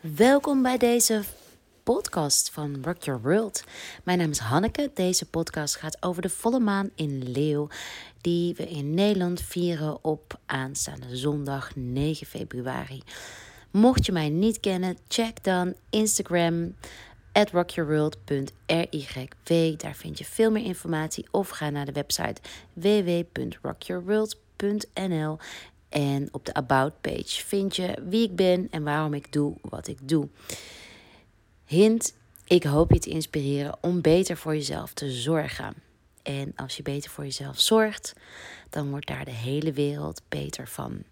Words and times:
Welkom 0.00 0.62
bij 0.62 0.78
deze 0.78 1.22
podcast 1.82 2.50
van 2.50 2.78
Rock 2.82 3.02
Your 3.02 3.22
World. 3.22 3.64
Mijn 4.04 4.18
naam 4.18 4.30
is 4.30 4.38
Hanneke. 4.38 4.90
Deze 4.94 5.26
podcast 5.26 5.76
gaat 5.76 6.02
over 6.02 6.22
de 6.22 6.28
volle 6.28 6.60
maan 6.60 6.90
in 6.94 7.32
Leeuw, 7.32 7.68
die 8.20 8.54
we 8.54 8.68
in 8.68 8.94
Nederland 8.94 9.40
vieren 9.40 10.04
op 10.04 10.38
aanstaande 10.46 11.16
zondag 11.16 11.76
9 11.76 12.26
februari. 12.26 13.02
Mocht 13.70 14.06
je 14.06 14.12
mij 14.12 14.28
niet 14.28 14.60
kennen, 14.60 14.98
check 15.08 15.44
dan 15.44 15.74
Instagram 15.90 16.74
at 17.32 17.50
rockyourworld.ryw. 17.50 19.76
Daar 19.76 19.94
vind 19.94 20.18
je 20.18 20.24
veel 20.24 20.50
meer 20.50 20.64
informatie 20.64 21.26
of 21.30 21.48
ga 21.48 21.70
naar 21.70 21.86
de 21.86 21.92
website 21.92 22.40
www.rockyourworld.nl 22.72 25.38
en 25.90 26.28
op 26.32 26.46
de 26.46 26.54
About 26.54 27.00
page 27.00 27.44
vind 27.46 27.76
je 27.76 27.94
wie 28.08 28.24
ik 28.24 28.36
ben 28.36 28.68
en 28.70 28.82
waarom 28.82 29.14
ik 29.14 29.32
doe 29.32 29.54
wat 29.62 29.88
ik 29.88 30.08
doe. 30.08 30.28
Hint, 31.64 32.14
ik 32.44 32.62
hoop 32.62 32.92
je 32.92 32.98
te 32.98 33.10
inspireren 33.10 33.76
om 33.80 34.00
beter 34.00 34.36
voor 34.36 34.54
jezelf 34.54 34.92
te 34.92 35.10
zorgen. 35.10 35.74
En 36.22 36.52
als 36.56 36.76
je 36.76 36.82
beter 36.82 37.10
voor 37.10 37.24
jezelf 37.24 37.60
zorgt, 37.60 38.14
dan 38.70 38.90
wordt 38.90 39.06
daar 39.06 39.24
de 39.24 39.30
hele 39.30 39.72
wereld 39.72 40.22
beter 40.28 40.68
van. 40.68 41.02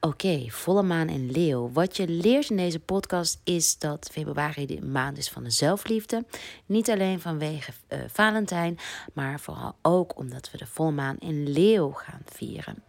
Oké, 0.00 0.46
volle 0.48 0.82
maan 0.82 1.08
en 1.08 1.30
leeuw. 1.30 1.70
Wat 1.72 1.96
je 1.96 2.08
leert 2.08 2.50
in 2.50 2.56
deze 2.56 2.80
podcast 2.80 3.40
is 3.44 3.78
dat 3.78 4.08
februari 4.12 4.66
de 4.66 4.80
maand 4.80 5.18
is 5.18 5.28
van 5.28 5.44
de 5.44 5.50
zelfliefde. 5.50 6.24
Niet 6.66 6.90
alleen 6.90 7.20
vanwege 7.20 7.72
uh, 7.88 7.98
Valentijn, 8.08 8.78
maar 9.12 9.40
vooral 9.40 9.74
ook 9.82 10.18
omdat 10.18 10.50
we 10.50 10.58
de 10.58 10.66
volle 10.66 10.90
maan 10.90 11.16
in 11.18 11.48
leeuw 11.48 11.90
gaan 11.90 12.22
vieren. 12.24 12.82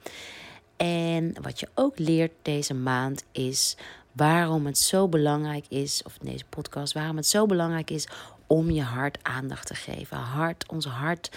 En 0.78 1.36
wat 1.42 1.60
je 1.60 1.68
ook 1.74 2.00
leert 2.00 2.34
deze 2.42 2.74
maand 2.74 3.24
is 3.32 3.78
waarom 4.12 4.66
het 4.66 4.78
zo 4.78 5.08
belangrijk 5.08 5.66
is, 5.70 6.04
of 6.04 6.18
in 6.22 6.30
deze 6.32 6.46
podcast, 6.50 6.94
waarom 6.94 7.16
het 7.16 7.28
zo 7.28 7.46
belangrijk 7.46 7.90
is 7.90 8.08
om 8.48 8.70
je 8.72 8.82
hart 8.82 9.18
aandacht 9.22 9.68
te 9.68 9.76
geven. 9.76 10.18
Hart, 10.18 10.68
ons 10.68 10.86
hart 10.86 11.32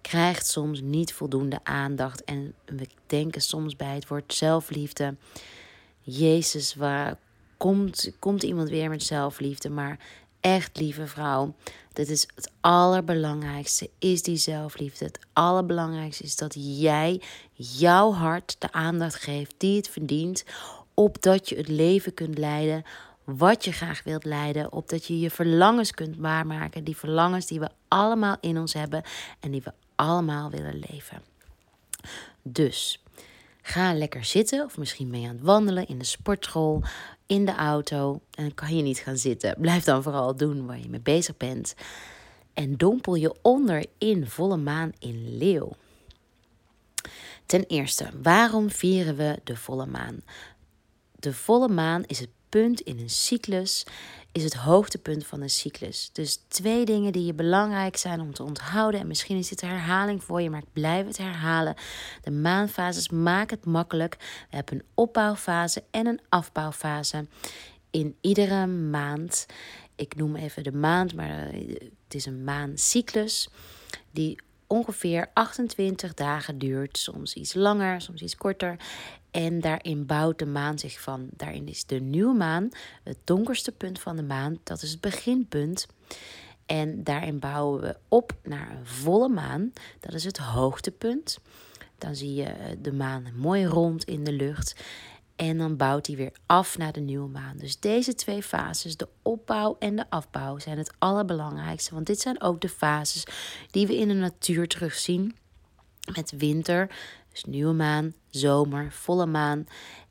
krijgt 0.00 0.46
soms 0.46 0.80
niet 0.80 1.12
voldoende 1.12 1.60
aandacht. 1.62 2.24
En 2.24 2.54
we 2.64 2.86
denken 3.06 3.40
soms 3.40 3.76
bij 3.76 3.94
het 3.94 4.08
woord 4.08 4.34
zelfliefde. 4.34 5.14
Jezus, 6.00 6.74
waar 6.74 7.18
komt, 7.56 8.12
komt 8.18 8.42
iemand 8.42 8.68
weer 8.68 8.88
met 8.88 9.02
zelfliefde? 9.02 9.70
Maar 9.70 9.98
echt, 10.42 10.78
lieve 10.78 11.06
vrouw, 11.06 11.54
dit 11.92 12.08
is 12.08 12.28
het 12.34 12.50
allerbelangrijkste, 12.60 13.90
is 13.98 14.22
die 14.22 14.36
zelfliefde. 14.36 15.04
Het 15.04 15.18
allerbelangrijkste 15.32 16.22
is 16.22 16.36
dat 16.36 16.54
jij 16.56 17.20
jouw 17.52 18.12
hart 18.12 18.56
de 18.58 18.72
aandacht 18.72 19.14
geeft 19.14 19.54
die 19.56 19.76
het 19.76 19.88
verdient, 19.88 20.44
opdat 20.94 21.48
je 21.48 21.56
het 21.56 21.68
leven 21.68 22.14
kunt 22.14 22.38
leiden 22.38 22.84
wat 23.24 23.64
je 23.64 23.72
graag 23.72 24.02
wilt 24.02 24.24
leiden, 24.24 24.72
opdat 24.72 25.06
je 25.06 25.20
je 25.20 25.30
verlangens 25.30 25.90
kunt 25.90 26.16
waarmaken, 26.16 26.84
die 26.84 26.96
verlangens 26.96 27.46
die 27.46 27.60
we 27.60 27.68
allemaal 27.88 28.36
in 28.40 28.58
ons 28.58 28.72
hebben 28.72 29.02
en 29.40 29.50
die 29.50 29.62
we 29.62 29.72
allemaal 29.94 30.50
willen 30.50 30.82
leven. 30.90 31.22
Dus 32.42 33.02
ga 33.62 33.94
lekker 33.94 34.24
zitten, 34.24 34.64
of 34.64 34.78
misschien 34.78 35.20
je 35.20 35.28
aan 35.28 35.34
het 35.34 35.44
wandelen 35.44 35.86
in 35.86 35.98
de 35.98 36.04
sportschool, 36.04 36.82
in 37.32 37.44
de 37.44 37.54
auto. 37.54 38.20
En 38.34 38.54
kan 38.54 38.76
je 38.76 38.82
niet 38.82 38.98
gaan 38.98 39.16
zitten. 39.16 39.54
Blijf 39.58 39.84
dan 39.84 40.02
vooral 40.02 40.36
doen 40.36 40.66
waar 40.66 40.78
je 40.78 40.88
mee 40.88 41.00
bezig 41.00 41.36
bent. 41.36 41.74
En 42.52 42.76
dompel 42.76 43.14
je 43.14 43.34
onder 43.42 43.86
in 43.98 44.26
volle 44.26 44.56
maan 44.56 44.92
in 44.98 45.36
leeuw. 45.36 45.70
Ten 47.46 47.64
eerste, 47.66 48.10
waarom 48.22 48.70
vieren 48.70 49.16
we 49.16 49.38
de 49.44 49.56
volle 49.56 49.86
maan? 49.86 50.22
De 51.18 51.34
volle 51.34 51.68
maan 51.68 52.04
is 52.06 52.18
het 52.18 52.30
punt 52.48 52.80
in 52.80 52.98
een 52.98 53.10
cyclus 53.10 53.86
is 54.32 54.44
het 54.44 54.54
hoogtepunt 54.54 55.26
van 55.26 55.40
een 55.40 55.50
cyclus. 55.50 56.10
Dus 56.12 56.40
twee 56.48 56.84
dingen 56.84 57.12
die 57.12 57.24
je 57.24 57.34
belangrijk 57.34 57.96
zijn 57.96 58.20
om 58.20 58.34
te 58.34 58.42
onthouden. 58.42 59.00
En 59.00 59.06
misschien 59.06 59.38
is 59.38 59.48
dit 59.48 59.60
herhaling 59.60 60.24
voor 60.24 60.42
je, 60.42 60.50
maar 60.50 60.62
ik 60.62 60.72
blijf 60.72 61.06
het 61.06 61.18
herhalen. 61.18 61.74
De 62.22 62.30
maanfases 62.30 63.08
maken 63.08 63.56
het 63.56 63.66
makkelijk. 63.66 64.16
We 64.50 64.56
hebben 64.56 64.74
een 64.74 64.84
opbouwfase 64.94 65.82
en 65.90 66.06
een 66.06 66.20
afbouwfase 66.28 67.26
in 67.90 68.16
iedere 68.20 68.66
maand. 68.66 69.46
Ik 69.96 70.16
noem 70.16 70.36
even 70.36 70.62
de 70.62 70.72
maand, 70.72 71.14
maar 71.14 71.48
eh, 71.48 71.68
het 72.04 72.14
is 72.14 72.26
een 72.26 72.44
maancyclus 72.44 73.48
die 74.10 74.38
ongeveer 74.66 75.30
28 75.32 76.14
dagen 76.14 76.58
duurt, 76.58 76.98
soms 76.98 77.34
iets 77.34 77.54
langer, 77.54 78.00
soms 78.00 78.22
iets 78.22 78.36
korter. 78.36 78.76
En 79.32 79.60
daarin 79.60 80.06
bouwt 80.06 80.38
de 80.38 80.46
maan 80.46 80.78
zich 80.78 81.00
van. 81.00 81.28
Daarin 81.30 81.68
is 81.68 81.84
de 81.84 82.00
nieuwe 82.00 82.34
maan 82.34 82.68
het 83.02 83.18
donkerste 83.24 83.72
punt 83.72 84.00
van 84.00 84.16
de 84.16 84.22
maan. 84.22 84.58
Dat 84.62 84.82
is 84.82 84.90
het 84.90 85.00
beginpunt. 85.00 85.86
En 86.66 87.04
daarin 87.04 87.38
bouwen 87.38 87.80
we 87.80 87.96
op 88.08 88.32
naar 88.42 88.70
een 88.70 88.86
volle 88.86 89.28
maan. 89.28 89.72
Dat 90.00 90.14
is 90.14 90.24
het 90.24 90.38
hoogtepunt. 90.38 91.38
Dan 91.98 92.14
zie 92.14 92.34
je 92.34 92.44
eh, 92.44 92.76
de 92.78 92.92
maan 92.92 93.26
mooi 93.36 93.64
rond 93.64 94.04
in 94.04 94.24
de 94.24 94.32
lucht. 94.32 94.84
En 95.36 95.58
dan 95.58 95.76
bouwt 95.76 96.06
hij 96.06 96.16
weer 96.16 96.32
af 96.46 96.78
naar 96.78 96.92
de 96.92 97.00
nieuwe 97.00 97.28
maan. 97.28 97.56
Dus 97.56 97.80
deze 97.80 98.14
twee 98.14 98.42
fases, 98.42 98.96
de 98.96 99.08
opbouw 99.22 99.76
en 99.78 99.96
de 99.96 100.10
afbouw, 100.10 100.58
zijn 100.58 100.78
het 100.78 100.92
allerbelangrijkste. 100.98 101.94
Want 101.94 102.06
dit 102.06 102.20
zijn 102.20 102.42
ook 102.42 102.60
de 102.60 102.68
fases 102.68 103.24
die 103.70 103.86
we 103.86 103.96
in 103.96 104.08
de 104.08 104.14
natuur 104.14 104.68
terugzien. 104.68 105.36
Met 106.14 106.32
winter, 106.36 106.90
dus 107.32 107.44
nieuwe 107.44 107.72
maan, 107.72 108.14
zomer, 108.30 108.92
volle 108.92 109.26
maan. 109.26 109.66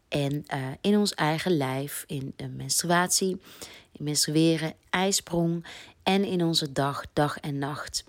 En 0.08 0.46
uh, 0.54 0.68
in 0.82 0.98
ons 0.98 1.14
eigen 1.14 1.58
lijf, 1.58 2.04
in 2.08 2.34
een 2.36 2.56
menstruatie, 2.56 3.42
in 3.92 4.04
menstrueren, 4.04 4.74
ijsprong 4.90 5.66
en 6.04 6.26
in 6.26 6.44
onze 6.44 6.72
dag, 6.72 7.04
dag 7.14 7.38
en 7.38 7.58
nacht. 7.58 8.04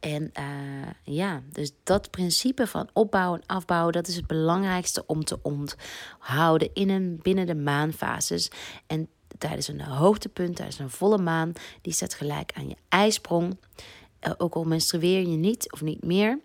En 0.00 0.30
uh, 0.38 1.14
ja, 1.16 1.42
dus 1.52 1.72
dat 1.82 2.10
principe 2.10 2.66
van 2.66 2.88
opbouwen 2.92 3.40
en 3.40 3.46
afbouwen, 3.46 3.92
dat 3.92 4.08
is 4.08 4.16
het 4.16 4.26
belangrijkste 4.26 5.06
om 5.06 5.24
te 5.24 5.38
onthouden 5.42 6.70
in 6.72 6.88
een, 6.88 7.18
binnen 7.22 7.46
de 7.46 7.54
maanfases. 7.54 8.50
En 8.86 9.08
tijdens 9.38 9.68
een 9.68 9.80
hoogtepunt, 9.80 10.56
tijdens 10.56 10.78
een 10.78 10.90
volle 10.90 11.18
maan, 11.18 11.52
die 11.82 11.92
staat 11.92 12.14
gelijk 12.14 12.52
aan 12.54 12.68
je 12.68 12.76
ijsprong. 12.88 13.56
Uh, 14.26 14.32
ook 14.38 14.54
al 14.54 14.64
menstrueer 14.64 15.20
je 15.20 15.36
niet 15.36 15.72
of 15.72 15.82
niet 15.82 16.04
meer, 16.04 16.38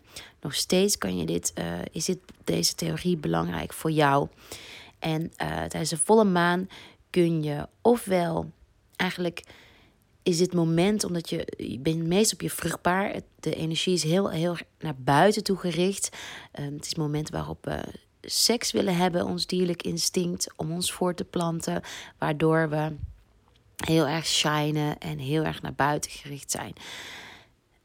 nog 0.47 0.55
steeds 0.55 0.97
kan 0.97 1.17
je 1.17 1.25
dit, 1.25 1.53
uh, 1.59 1.65
is 1.91 2.05
dit, 2.05 2.19
deze 2.43 2.75
theorie 2.75 3.17
belangrijk 3.17 3.73
voor 3.73 3.91
jou. 3.91 4.27
En 4.99 5.31
tijdens 5.37 5.91
een 5.91 5.97
volle 5.97 6.23
maan 6.23 6.69
kun 7.09 7.43
je 7.43 7.67
ofwel 7.81 8.51
eigenlijk 8.95 9.43
is 10.23 10.37
dit 10.37 10.53
moment, 10.53 11.03
omdat 11.03 11.29
je, 11.29 11.47
je 11.57 11.79
bent 11.79 12.03
meest 12.03 12.33
op 12.33 12.41
je 12.41 12.49
vruchtbaar. 12.49 13.21
De 13.39 13.55
energie 13.55 13.93
is 13.93 14.03
heel, 14.03 14.29
heel 14.29 14.57
naar 14.79 14.95
buiten 14.95 15.43
toe 15.43 15.57
gericht. 15.57 16.09
Um, 16.59 16.73
het 16.73 16.83
is 16.83 16.89
het 16.89 16.97
moment 16.97 17.29
waarop 17.29 17.65
we 17.65 17.83
seks 18.21 18.71
willen 18.71 18.95
hebben, 18.95 19.25
ons 19.25 19.45
dierlijk 19.45 19.83
instinct, 19.83 20.53
om 20.55 20.71
ons 20.71 20.91
voor 20.91 21.13
te 21.13 21.23
planten. 21.23 21.81
Waardoor 22.17 22.69
we 22.69 22.95
heel 23.75 24.07
erg 24.07 24.25
shinen 24.25 24.97
en 24.97 25.17
heel 25.17 25.43
erg 25.43 25.61
naar 25.61 25.73
buiten 25.73 26.11
gericht 26.11 26.51
zijn. 26.51 26.73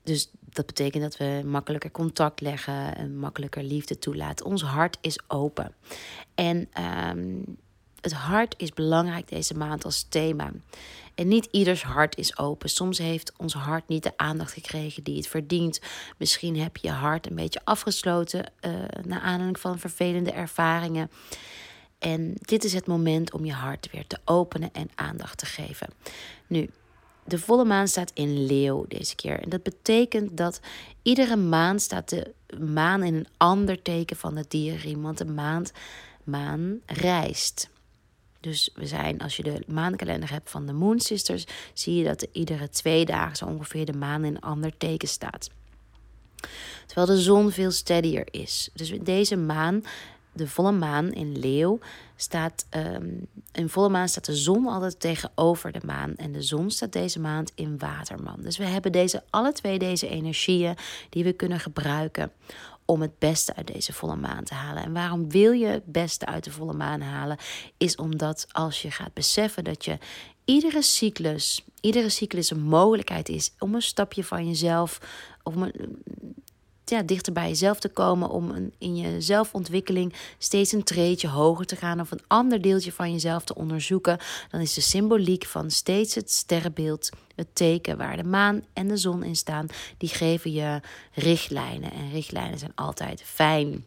Dus 0.02 0.30
dat 0.52 0.66
betekent 0.66 1.02
dat 1.02 1.16
we 1.16 1.42
makkelijker 1.44 1.90
contact 1.90 2.40
leggen 2.40 2.96
en 2.96 3.18
makkelijker 3.18 3.62
liefde 3.62 3.98
toelaten. 3.98 4.46
Ons 4.46 4.62
hart 4.62 4.98
is 5.00 5.18
open. 5.28 5.74
En 6.34 6.68
um, 7.10 7.44
het 8.00 8.12
hart 8.12 8.54
is 8.56 8.72
belangrijk 8.72 9.28
deze 9.28 9.54
maand 9.54 9.84
als 9.84 10.06
thema. 10.08 10.50
En 11.14 11.28
niet 11.28 11.48
ieders 11.50 11.82
hart 11.82 12.18
is 12.18 12.38
open. 12.38 12.70
Soms 12.70 12.98
heeft 12.98 13.32
ons 13.36 13.54
hart 13.54 13.88
niet 13.88 14.02
de 14.02 14.16
aandacht 14.16 14.52
gekregen 14.52 15.02
die 15.02 15.16
het 15.16 15.26
verdient. 15.26 15.80
Misschien 16.18 16.58
heb 16.58 16.76
je 16.76 16.88
je 16.88 16.94
hart 16.94 17.26
een 17.26 17.36
beetje 17.36 17.60
afgesloten 17.64 18.52
uh, 18.60 18.72
naar 19.02 19.20
aanleiding 19.20 19.60
van 19.60 19.78
vervelende 19.78 20.32
ervaringen. 20.32 21.10
En 21.98 22.34
dit 22.34 22.64
is 22.64 22.72
het 22.72 22.86
moment 22.86 23.32
om 23.32 23.44
je 23.44 23.52
hart 23.52 23.90
weer 23.90 24.06
te 24.06 24.18
openen 24.24 24.72
en 24.72 24.90
aandacht 24.94 25.38
te 25.38 25.46
geven. 25.46 25.88
Nu, 26.46 26.70
de 27.24 27.38
volle 27.38 27.64
maan 27.64 27.88
staat 27.88 28.10
in 28.14 28.46
leeuw 28.46 28.84
deze 28.88 29.14
keer. 29.14 29.40
En 29.40 29.48
dat 29.48 29.62
betekent 29.62 30.36
dat 30.36 30.60
iedere 31.02 31.36
maand 31.36 31.82
staat 31.82 32.08
de 32.08 32.34
maan 32.58 33.02
in 33.02 33.14
een 33.14 33.26
ander 33.36 33.82
teken 33.82 34.16
van 34.16 34.34
de 34.34 34.44
dierenriem. 34.48 35.02
Want 35.02 35.18
de 35.18 35.24
maand, 35.24 35.72
maan 36.24 36.80
reist. 36.86 37.70
Dus 38.40 38.70
we 38.74 38.86
zijn, 38.86 39.18
als 39.18 39.36
je 39.36 39.42
de 39.42 39.62
maankalender 39.66 40.30
hebt 40.30 40.50
van 40.50 40.66
de 40.66 40.72
Moon 40.72 41.00
Sisters, 41.00 41.44
zie 41.72 41.96
je 41.96 42.04
dat 42.04 42.22
er 42.22 42.28
iedere 42.32 42.68
twee 42.68 43.04
dagen 43.04 43.36
zo 43.36 43.44
ongeveer 43.44 43.86
de 43.86 43.92
maan 43.92 44.24
in 44.24 44.34
een 44.34 44.40
ander 44.40 44.76
teken 44.76 45.08
staat. 45.08 45.50
Terwijl 46.86 47.06
de 47.06 47.20
zon 47.20 47.50
veel 47.50 47.70
steadier 47.70 48.26
is. 48.30 48.70
Dus 48.74 48.92
deze 49.00 49.36
maan, 49.36 49.84
de 50.32 50.48
volle 50.48 50.72
maan 50.72 51.12
in 51.12 51.38
Leeuw, 51.38 51.78
staat 52.16 52.66
um, 52.76 53.26
in 53.52 53.68
volle 53.68 53.88
maan 53.88 54.08
staat 54.08 54.24
de 54.24 54.36
zon 54.36 54.66
altijd 54.66 55.00
tegenover 55.00 55.72
de 55.72 55.80
maan. 55.84 56.16
En 56.16 56.32
de 56.32 56.42
zon 56.42 56.70
staat 56.70 56.92
deze 56.92 57.20
maand 57.20 57.52
in 57.54 57.78
Waterman. 57.78 58.40
Dus 58.40 58.56
we 58.56 58.64
hebben 58.64 58.92
deze, 58.92 59.22
alle 59.30 59.52
twee 59.52 59.78
deze 59.78 60.08
energieën 60.08 60.76
die 61.08 61.24
we 61.24 61.32
kunnen 61.32 61.60
gebruiken 61.60 62.32
om 62.84 63.00
het 63.00 63.18
beste 63.18 63.54
uit 63.54 63.66
deze 63.66 63.92
volle 63.92 64.16
maan 64.16 64.44
te 64.44 64.54
halen. 64.54 64.82
En 64.82 64.92
waarom 64.92 65.30
wil 65.30 65.52
je 65.52 65.66
het 65.66 65.86
beste 65.86 66.26
uit 66.26 66.44
de 66.44 66.50
volle 66.50 66.72
maan 66.72 67.00
halen? 67.00 67.36
Is 67.76 67.96
omdat 67.96 68.46
als 68.52 68.82
je 68.82 68.90
gaat 68.90 69.14
beseffen 69.14 69.64
dat 69.64 69.84
je 69.84 69.98
iedere 70.44 70.82
cyclus, 70.82 71.64
iedere 71.80 72.08
cyclus 72.08 72.50
een 72.50 72.62
mogelijkheid 72.62 73.28
is 73.28 73.52
om 73.58 73.74
een 73.74 73.82
stapje 73.82 74.24
van 74.24 74.46
jezelf, 74.46 75.00
om 75.42 75.62
een, 75.62 76.02
ja, 76.84 77.02
dichter 77.02 77.32
bij 77.32 77.48
jezelf 77.48 77.80
te 77.80 77.88
komen, 77.88 78.30
om 78.30 78.50
een, 78.50 78.72
in 78.78 78.96
je 78.96 79.20
zelfontwikkeling 79.20 80.14
steeds 80.38 80.72
een 80.72 80.84
treetje 80.84 81.28
hoger 81.28 81.66
te 81.66 81.76
gaan 81.76 82.00
of 82.00 82.10
een 82.10 82.24
ander 82.26 82.62
deeltje 82.62 82.92
van 82.92 83.12
jezelf 83.12 83.44
te 83.44 83.54
onderzoeken, 83.54 84.18
dan 84.50 84.60
is 84.60 84.74
de 84.74 84.80
symboliek 84.80 85.44
van 85.44 85.70
steeds 85.70 86.14
het 86.14 86.30
sterrenbeeld, 86.30 87.10
het 87.34 87.48
teken 87.52 87.96
waar 87.96 88.16
de 88.16 88.24
maan 88.24 88.64
en 88.72 88.88
de 88.88 88.96
zon 88.96 89.22
in 89.22 89.36
staan, 89.36 89.66
die 89.98 90.08
geven 90.08 90.52
je 90.52 90.80
richtlijnen. 91.12 91.92
En 91.92 92.10
richtlijnen 92.10 92.58
zijn 92.58 92.72
altijd 92.74 93.22
fijn 93.22 93.86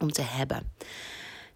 om 0.00 0.12
te 0.12 0.22
hebben. 0.22 0.72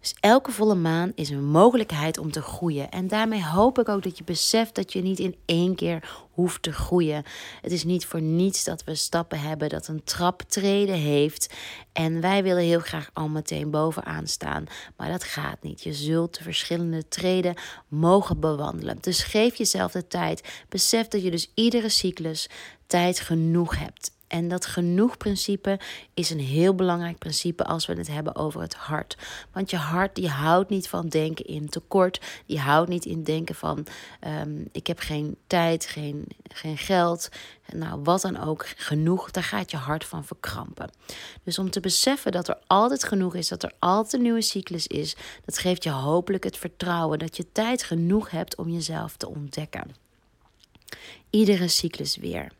Dus 0.01 0.15
elke 0.19 0.51
volle 0.51 0.75
maan 0.75 1.11
is 1.15 1.29
een 1.29 1.45
mogelijkheid 1.45 2.17
om 2.17 2.31
te 2.31 2.41
groeien. 2.41 2.89
En 2.89 3.07
daarmee 3.07 3.45
hoop 3.45 3.79
ik 3.79 3.89
ook 3.89 4.03
dat 4.03 4.17
je 4.17 4.23
beseft 4.23 4.75
dat 4.75 4.93
je 4.93 5.01
niet 5.01 5.19
in 5.19 5.35
één 5.45 5.75
keer 5.75 6.27
hoeft 6.31 6.61
te 6.61 6.71
groeien. 6.71 7.23
Het 7.61 7.71
is 7.71 7.83
niet 7.83 8.05
voor 8.05 8.21
niets 8.21 8.63
dat 8.63 8.83
we 8.83 8.95
stappen 8.95 9.39
hebben, 9.39 9.69
dat 9.69 9.87
een 9.87 10.03
trap 10.03 10.41
treden 10.41 10.95
heeft. 10.95 11.53
En 11.91 12.21
wij 12.21 12.43
willen 12.43 12.63
heel 12.63 12.79
graag 12.79 13.09
al 13.13 13.27
meteen 13.27 13.69
bovenaan 13.71 14.27
staan. 14.27 14.65
Maar 14.97 15.09
dat 15.09 15.23
gaat 15.23 15.63
niet. 15.63 15.83
Je 15.83 15.93
zult 15.93 16.37
de 16.37 16.43
verschillende 16.43 17.07
treden 17.07 17.55
mogen 17.87 18.39
bewandelen. 18.39 18.97
Dus 19.01 19.23
geef 19.23 19.55
jezelf 19.55 19.91
de 19.91 20.07
tijd. 20.07 20.63
Besef 20.69 21.07
dat 21.07 21.23
je 21.23 21.31
dus 21.31 21.51
iedere 21.53 21.89
cyclus 21.89 22.49
tijd 22.87 23.19
genoeg 23.19 23.79
hebt. 23.79 24.11
En 24.31 24.47
dat 24.47 24.65
genoeg-principe 24.65 25.79
is 26.13 26.29
een 26.29 26.39
heel 26.39 26.75
belangrijk 26.75 27.17
principe 27.17 27.63
als 27.63 27.85
we 27.85 27.93
het 27.93 28.07
hebben 28.07 28.35
over 28.35 28.61
het 28.61 28.73
hart. 28.73 29.17
Want 29.51 29.69
je 29.69 29.77
hart 29.77 30.15
die 30.15 30.29
houdt 30.29 30.69
niet 30.69 30.89
van 30.89 31.07
denken 31.07 31.45
in 31.45 31.69
tekort. 31.69 32.21
Die 32.45 32.59
houdt 32.59 32.89
niet 32.89 33.05
in 33.05 33.23
denken 33.23 33.55
van 33.55 33.85
um, 34.27 34.67
ik 34.71 34.87
heb 34.87 34.99
geen 34.99 35.37
tijd, 35.47 35.85
geen, 35.85 36.25
geen 36.43 36.77
geld. 36.77 37.29
Nou, 37.73 37.99
wat 38.03 38.21
dan 38.21 38.39
ook, 38.39 38.67
genoeg. 38.75 39.31
Daar 39.31 39.43
gaat 39.43 39.71
je 39.71 39.77
hart 39.77 40.05
van 40.05 40.25
verkrampen. 40.25 40.89
Dus 41.43 41.59
om 41.59 41.69
te 41.69 41.79
beseffen 41.79 42.31
dat 42.31 42.47
er 42.47 42.59
altijd 42.67 43.03
genoeg 43.03 43.35
is, 43.35 43.47
dat 43.47 43.63
er 43.63 43.73
altijd 43.79 44.13
een 44.13 44.21
nieuwe 44.21 44.41
cyclus 44.41 44.87
is, 44.87 45.15
dat 45.45 45.57
geeft 45.57 45.83
je 45.83 45.89
hopelijk 45.89 46.43
het 46.43 46.57
vertrouwen 46.57 47.19
dat 47.19 47.37
je 47.37 47.51
tijd 47.51 47.83
genoeg 47.83 48.29
hebt 48.29 48.55
om 48.55 48.69
jezelf 48.69 49.17
te 49.17 49.27
ontdekken. 49.27 49.95
Iedere 51.29 51.67
cyclus 51.67 52.17
weer. 52.17 52.51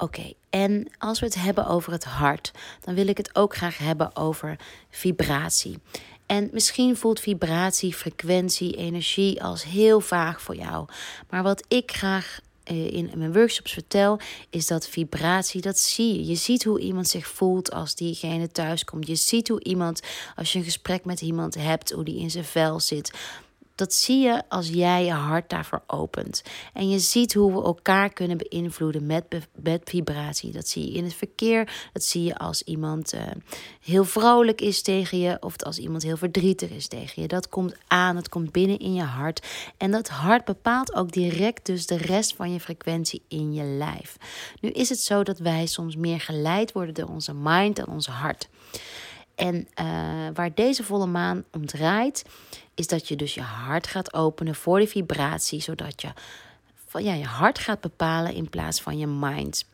Oké, 0.00 0.32
en 0.50 0.88
als 0.98 1.20
we 1.20 1.26
het 1.26 1.34
hebben 1.34 1.66
over 1.66 1.92
het 1.92 2.04
hart, 2.04 2.52
dan 2.80 2.94
wil 2.94 3.06
ik 3.06 3.16
het 3.16 3.36
ook 3.36 3.56
graag 3.56 3.78
hebben 3.78 4.16
over 4.16 4.58
vibratie. 4.90 5.78
En 6.26 6.48
misschien 6.52 6.96
voelt 6.96 7.20
vibratie, 7.20 7.94
frequentie, 7.94 8.76
energie 8.76 9.42
als 9.42 9.64
heel 9.64 10.00
vaag 10.00 10.42
voor 10.42 10.56
jou. 10.56 10.88
Maar 11.30 11.42
wat 11.42 11.64
ik 11.68 11.90
graag 11.92 12.40
eh, 12.62 12.92
in 12.92 13.10
mijn 13.14 13.32
workshops 13.32 13.72
vertel, 13.72 14.18
is 14.50 14.66
dat 14.66 14.88
vibratie, 14.88 15.60
dat 15.60 15.78
zie 15.78 16.14
je. 16.14 16.26
Je 16.26 16.34
ziet 16.34 16.64
hoe 16.64 16.80
iemand 16.80 17.08
zich 17.08 17.26
voelt 17.26 17.72
als 17.72 17.94
diegene 17.94 18.48
thuiskomt. 18.48 19.06
Je 19.06 19.14
ziet 19.14 19.48
hoe 19.48 19.64
iemand, 19.64 20.00
als 20.36 20.52
je 20.52 20.58
een 20.58 20.64
gesprek 20.64 21.04
met 21.04 21.20
iemand 21.20 21.54
hebt, 21.54 21.90
hoe 21.90 22.04
die 22.04 22.20
in 22.20 22.30
zijn 22.30 22.44
vel 22.44 22.80
zit. 22.80 23.10
Dat 23.80 23.94
zie 23.94 24.18
je 24.18 24.42
als 24.48 24.68
jij 24.68 25.04
je 25.04 25.12
hart 25.12 25.50
daarvoor 25.50 25.82
opent. 25.86 26.42
En 26.72 26.88
je 26.88 26.98
ziet 26.98 27.34
hoe 27.34 27.52
we 27.52 27.62
elkaar 27.62 28.12
kunnen 28.12 28.36
beïnvloeden 28.36 29.06
met, 29.06 29.24
met 29.62 29.80
vibratie. 29.84 30.52
Dat 30.52 30.68
zie 30.68 30.86
je 30.86 30.96
in 30.96 31.04
het 31.04 31.14
verkeer. 31.14 31.88
Dat 31.92 32.04
zie 32.04 32.24
je 32.24 32.36
als 32.36 32.62
iemand 32.62 33.14
uh, 33.14 33.20
heel 33.80 34.04
vrolijk 34.04 34.60
is 34.60 34.82
tegen 34.82 35.18
je. 35.18 35.36
Of 35.40 35.62
als 35.62 35.78
iemand 35.78 36.02
heel 36.02 36.16
verdrietig 36.16 36.70
is 36.70 36.88
tegen 36.88 37.22
je. 37.22 37.28
Dat 37.28 37.48
komt 37.48 37.74
aan. 37.86 38.16
Het 38.16 38.28
komt 38.28 38.52
binnen 38.52 38.78
in 38.78 38.94
je 38.94 39.02
hart. 39.02 39.46
En 39.76 39.90
dat 39.90 40.08
hart 40.08 40.44
bepaalt 40.44 40.94
ook 40.94 41.12
direct 41.12 41.66
dus 41.66 41.86
de 41.86 41.96
rest 41.96 42.34
van 42.34 42.52
je 42.52 42.60
frequentie 42.60 43.22
in 43.28 43.52
je 43.52 43.64
lijf. 43.64 44.16
Nu 44.60 44.70
is 44.70 44.88
het 44.88 45.00
zo 45.00 45.22
dat 45.22 45.38
wij 45.38 45.66
soms 45.66 45.96
meer 45.96 46.20
geleid 46.20 46.72
worden 46.72 46.94
door 46.94 47.08
onze 47.08 47.34
mind 47.34 47.76
dan 47.76 47.86
onze 47.86 48.10
hart. 48.10 48.48
En 49.34 49.68
uh, 49.80 49.86
waar 50.34 50.54
deze 50.54 50.84
volle 50.84 51.06
maan 51.06 51.44
om 51.52 51.66
draait, 51.66 52.24
is 52.80 52.86
dat 52.86 53.08
je 53.08 53.16
dus 53.16 53.34
je 53.34 53.40
hart 53.40 53.86
gaat 53.86 54.14
openen 54.14 54.54
voor 54.54 54.78
de 54.78 54.86
vibratie, 54.86 55.60
zodat 55.60 56.02
je 56.02 56.08
van, 56.86 57.04
ja, 57.04 57.14
je 57.14 57.24
hart 57.24 57.58
gaat 57.58 57.80
bepalen 57.80 58.34
in 58.34 58.48
plaats 58.48 58.80
van 58.80 58.98
je 58.98 59.06
mind. 59.06 59.64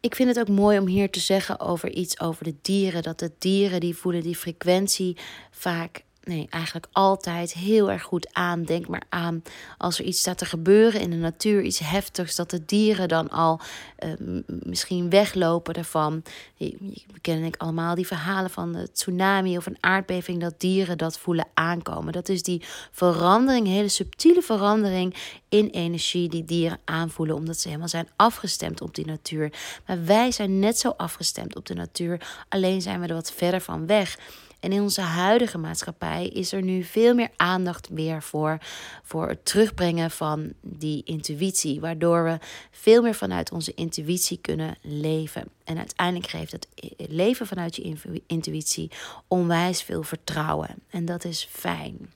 Ik 0.00 0.14
vind 0.14 0.28
het 0.28 0.38
ook 0.38 0.56
mooi 0.56 0.78
om 0.78 0.86
hier 0.86 1.10
te 1.10 1.20
zeggen 1.20 1.60
over 1.60 1.90
iets 1.90 2.20
over 2.20 2.44
de 2.44 2.54
dieren. 2.62 3.02
Dat 3.02 3.18
de 3.18 3.30
dieren 3.38 3.80
die 3.80 3.96
voelen 3.96 4.22
die 4.22 4.36
frequentie 4.36 5.16
vaak 5.50 6.02
nee, 6.24 6.46
eigenlijk 6.50 6.86
altijd 6.92 7.52
heel 7.52 7.90
erg 7.90 8.02
goed 8.02 8.28
aan. 8.32 8.62
Denk 8.62 8.88
maar 8.88 9.02
aan 9.08 9.42
als 9.78 9.98
er 9.98 10.04
iets 10.04 10.18
staat 10.18 10.38
te 10.38 10.44
gebeuren 10.44 11.00
in 11.00 11.10
de 11.10 11.16
natuur, 11.16 11.62
iets 11.62 11.78
heftigs, 11.78 12.34
dat 12.34 12.50
de 12.50 12.64
dieren 12.64 13.08
dan 13.08 13.30
al 13.30 13.60
uh, 13.98 14.40
misschien 14.46 15.10
weglopen 15.10 15.74
ervan. 15.74 16.22
We 16.58 17.20
kennen 17.20 17.44
ik 17.44 17.56
allemaal 17.56 17.94
die 17.94 18.06
verhalen 18.06 18.50
van 18.50 18.72
de 18.72 18.92
tsunami 18.92 19.56
of 19.56 19.66
een 19.66 19.76
aardbeving, 19.80 20.40
dat 20.40 20.60
dieren 20.60 20.98
dat 20.98 21.18
voelen 21.18 21.46
aankomen. 21.54 22.12
Dat 22.12 22.28
is 22.28 22.42
die 22.42 22.62
verandering, 22.90 23.66
hele 23.66 23.88
subtiele 23.88 24.42
verandering 24.42 25.14
in 25.48 25.68
energie 25.68 26.28
die 26.28 26.44
dieren 26.44 26.80
aanvoelen, 26.84 27.36
omdat 27.36 27.58
ze 27.58 27.68
helemaal 27.68 27.88
zijn 27.88 28.08
afgestemd 28.16 28.80
op 28.80 28.94
die 28.94 29.06
natuur. 29.06 29.52
Maar 29.86 30.04
wij 30.04 30.32
zijn 30.32 30.58
net 30.58 30.78
zo 30.78 30.94
afgestemd 30.96 31.56
op 31.56 31.66
de 31.66 31.74
natuur, 31.74 32.44
alleen 32.48 32.82
zijn 32.82 33.00
we 33.00 33.06
er 33.06 33.14
wat 33.14 33.32
verder 33.32 33.60
van 33.60 33.86
weg. 33.86 34.18
En 34.64 34.72
in 34.72 34.82
onze 34.82 35.00
huidige 35.00 35.58
maatschappij 35.58 36.26
is 36.26 36.52
er 36.52 36.62
nu 36.62 36.82
veel 36.82 37.14
meer 37.14 37.30
aandacht 37.36 37.88
weer 37.88 38.22
voor, 38.22 38.58
voor 39.02 39.28
het 39.28 39.44
terugbrengen 39.44 40.10
van 40.10 40.52
die 40.60 41.02
intuïtie. 41.04 41.80
Waardoor 41.80 42.24
we 42.24 42.38
veel 42.70 43.02
meer 43.02 43.14
vanuit 43.14 43.52
onze 43.52 43.74
intuïtie 43.74 44.38
kunnen 44.40 44.76
leven. 44.82 45.48
En 45.64 45.78
uiteindelijk 45.78 46.30
geeft 46.30 46.52
het 46.52 46.68
leven 46.96 47.46
vanuit 47.46 47.76
je 47.76 47.96
intuïtie 48.26 48.90
onwijs 49.28 49.82
veel 49.82 50.02
vertrouwen. 50.02 50.74
En 50.90 51.04
dat 51.04 51.24
is 51.24 51.48
fijn. 51.50 52.12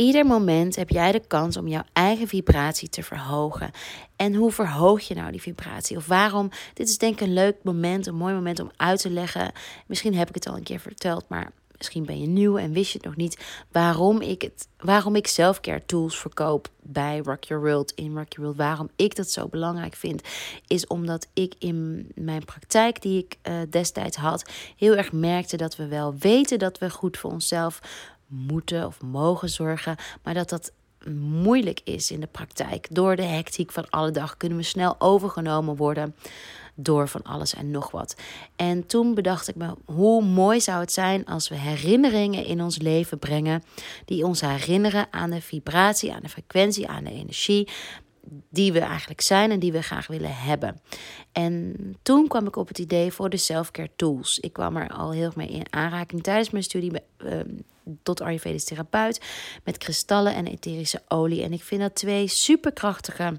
Ieder 0.00 0.26
moment 0.26 0.76
heb 0.76 0.88
jij 0.88 1.12
de 1.12 1.22
kans 1.26 1.56
om 1.56 1.68
jouw 1.68 1.82
eigen 1.92 2.28
vibratie 2.28 2.88
te 2.88 3.02
verhogen. 3.02 3.70
En 4.16 4.34
hoe 4.34 4.52
verhoog 4.52 5.00
je 5.00 5.14
nou 5.14 5.30
die 5.30 5.40
vibratie? 5.40 5.96
Of 5.96 6.06
waarom? 6.06 6.50
Dit 6.74 6.88
is 6.88 6.98
denk 6.98 7.14
ik 7.14 7.20
een 7.20 7.32
leuk 7.32 7.56
moment, 7.62 8.06
een 8.06 8.14
mooi 8.14 8.34
moment 8.34 8.60
om 8.60 8.70
uit 8.76 9.00
te 9.00 9.10
leggen. 9.10 9.52
Misschien 9.86 10.14
heb 10.14 10.28
ik 10.28 10.34
het 10.34 10.48
al 10.48 10.56
een 10.56 10.62
keer 10.62 10.80
verteld, 10.80 11.24
maar 11.28 11.52
misschien 11.76 12.04
ben 12.04 12.20
je 12.20 12.26
nieuw 12.26 12.56
en 12.58 12.72
wist 12.72 12.92
je 12.92 12.98
het 12.98 13.06
nog 13.06 13.16
niet. 13.16 13.44
Waarom 13.72 14.20
ik, 14.20 14.42
het, 14.42 14.68
waarom 14.78 15.16
ik 15.16 15.26
selfcare 15.26 15.82
tools 15.86 16.18
verkoop 16.18 16.68
bij 16.82 17.20
Rock 17.24 17.44
Your 17.44 17.62
World, 17.62 17.92
in 17.92 18.16
Rock 18.16 18.32
Your 18.32 18.42
World. 18.42 18.56
Waarom 18.56 18.88
ik 18.96 19.16
dat 19.16 19.30
zo 19.30 19.48
belangrijk 19.48 19.94
vind, 19.94 20.22
is 20.66 20.86
omdat 20.86 21.26
ik 21.32 21.54
in 21.58 22.08
mijn 22.14 22.44
praktijk 22.44 23.02
die 23.02 23.18
ik 23.18 23.36
uh, 23.48 23.54
destijds 23.70 24.16
had, 24.16 24.50
heel 24.76 24.96
erg 24.96 25.12
merkte 25.12 25.56
dat 25.56 25.76
we 25.76 25.86
wel 25.86 26.14
weten 26.18 26.58
dat 26.58 26.78
we 26.78 26.90
goed 26.90 27.18
voor 27.18 27.30
onszelf 27.30 27.80
moeten 28.30 28.86
of 28.86 29.02
mogen 29.02 29.48
zorgen, 29.48 29.96
maar 30.22 30.34
dat 30.34 30.48
dat 30.48 30.72
moeilijk 31.42 31.80
is 31.84 32.10
in 32.10 32.20
de 32.20 32.26
praktijk. 32.26 32.86
Door 32.90 33.16
de 33.16 33.22
hectiek 33.22 33.72
van 33.72 33.90
alle 33.90 34.10
dag 34.10 34.36
kunnen 34.36 34.58
we 34.58 34.64
snel 34.64 34.94
overgenomen 34.98 35.76
worden 35.76 36.14
door 36.74 37.08
van 37.08 37.22
alles 37.22 37.54
en 37.54 37.70
nog 37.70 37.90
wat. 37.90 38.16
En 38.56 38.86
toen 38.86 39.14
bedacht 39.14 39.48
ik 39.48 39.54
me, 39.54 39.74
hoe 39.84 40.24
mooi 40.24 40.60
zou 40.60 40.80
het 40.80 40.92
zijn 40.92 41.26
als 41.26 41.48
we 41.48 41.54
herinneringen 41.54 42.44
in 42.44 42.62
ons 42.62 42.78
leven 42.78 43.18
brengen 43.18 43.62
die 44.04 44.26
ons 44.26 44.40
herinneren 44.40 45.06
aan 45.10 45.30
de 45.30 45.40
vibratie, 45.40 46.12
aan 46.12 46.22
de 46.22 46.28
frequentie, 46.28 46.88
aan 46.88 47.04
de 47.04 47.12
energie 47.12 47.68
die 48.50 48.72
we 48.72 48.78
eigenlijk 48.78 49.20
zijn 49.20 49.50
en 49.50 49.58
die 49.58 49.72
we 49.72 49.82
graag 49.82 50.06
willen 50.06 50.36
hebben. 50.36 50.80
En 51.32 51.76
toen 52.02 52.28
kwam 52.28 52.46
ik 52.46 52.56
op 52.56 52.68
het 52.68 52.78
idee 52.78 53.12
voor 53.12 53.30
de 53.30 53.36
self-care 53.36 53.90
tools. 53.96 54.38
Ik 54.38 54.52
kwam 54.52 54.76
er 54.76 54.88
al 54.88 55.10
heel 55.10 55.24
erg 55.24 55.36
mee 55.36 55.48
in 55.48 55.66
aanraking 55.72 56.22
tijdens 56.22 56.50
mijn 56.50 56.64
studie 56.64 56.92
uh, 57.18 57.40
tot 58.02 58.20
Ayurvedisch 58.20 58.64
therapeut 58.64 59.20
met 59.64 59.78
kristallen 59.78 60.34
en 60.34 60.46
etherische 60.46 61.02
olie. 61.08 61.42
En 61.42 61.52
ik 61.52 61.62
vind 61.62 61.80
dat 61.80 61.94
twee 61.94 62.26
superkrachtige 62.26 63.36